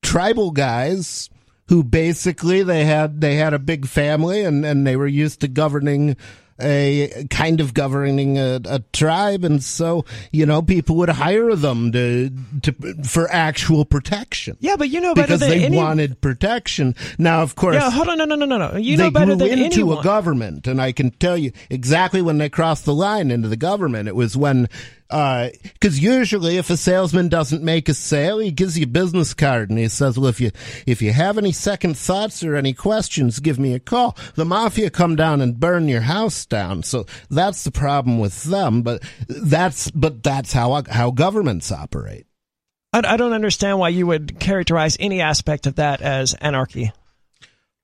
[0.03, 1.29] tribal guys
[1.71, 5.49] who basically they had they had a big family and and they were used to
[5.49, 6.17] governing
[6.63, 11.91] a kind of governing a, a tribe and so you know people would hire them
[11.91, 12.29] to
[12.61, 15.77] to for actual protection Yeah, but you know better because than they any.
[15.79, 18.77] wanted protection now of course yeah, hold on, no, no, no, no, no.
[18.77, 19.99] You they know better grew than into anyone.
[19.99, 23.57] a government, and I can tell you exactly when they crossed the line into the
[23.57, 24.07] government.
[24.09, 24.69] It was when,
[25.11, 29.35] Uh, because usually if a salesman doesn't make a sale, he gives you a business
[29.35, 30.53] card and he says, "Well, if you
[30.87, 34.91] if you have any second thoughts or any questions, give me a call." The mafia
[34.91, 38.83] come down and burn your house down, so that's the problem with them.
[38.83, 42.27] But that's but that's how how governments operate.
[42.93, 46.93] I, I don't understand why you would characterize any aspect of that as anarchy.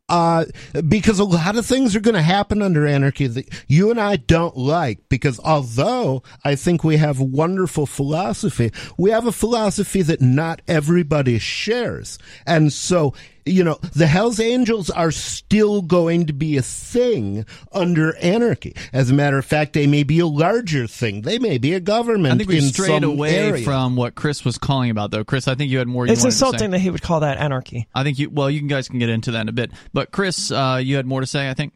[0.09, 0.45] Uh,
[0.89, 4.17] because a lot of things are going to happen under anarchy that you and I
[4.17, 5.09] don't like.
[5.09, 11.39] Because although I think we have wonderful philosophy, we have a philosophy that not everybody
[11.39, 12.19] shares.
[12.47, 13.15] And so,
[13.47, 18.75] you know, the Hells Angels are still going to be a thing under anarchy.
[18.93, 21.23] As a matter of fact, they may be a larger thing.
[21.23, 22.35] They may be a government.
[22.35, 23.65] I think we in strayed away area.
[23.65, 25.25] from what Chris was calling about, though.
[25.25, 26.07] Chris, I think you had more.
[26.07, 26.47] You It's wanted to say.
[26.47, 27.87] insulting that he would call that anarchy.
[27.95, 28.31] I think you.
[28.31, 29.71] Well, you guys can get into that in a bit.
[29.93, 31.49] But Chris, uh, you had more to say.
[31.49, 31.73] I think.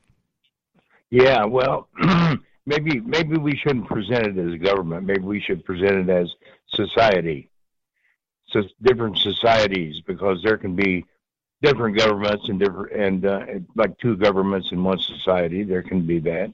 [1.11, 1.89] Yeah, well,
[2.66, 5.07] maybe maybe we shouldn't present it as a government.
[5.07, 6.29] Maybe we should present it as
[6.75, 7.49] society.
[8.51, 11.05] So different societies, because there can be
[11.63, 13.45] different governments and different and uh,
[13.77, 15.63] like two governments in one society.
[15.63, 16.53] There can be that.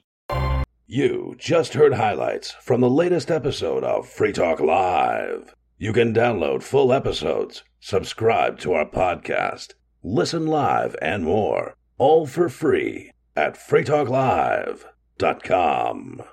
[0.85, 5.53] You just heard highlights from the latest episode of Free Talk Live.
[5.77, 12.49] You can download full episodes, subscribe to our podcast, listen live, and more, all for
[12.49, 16.23] free at freetalklive.com.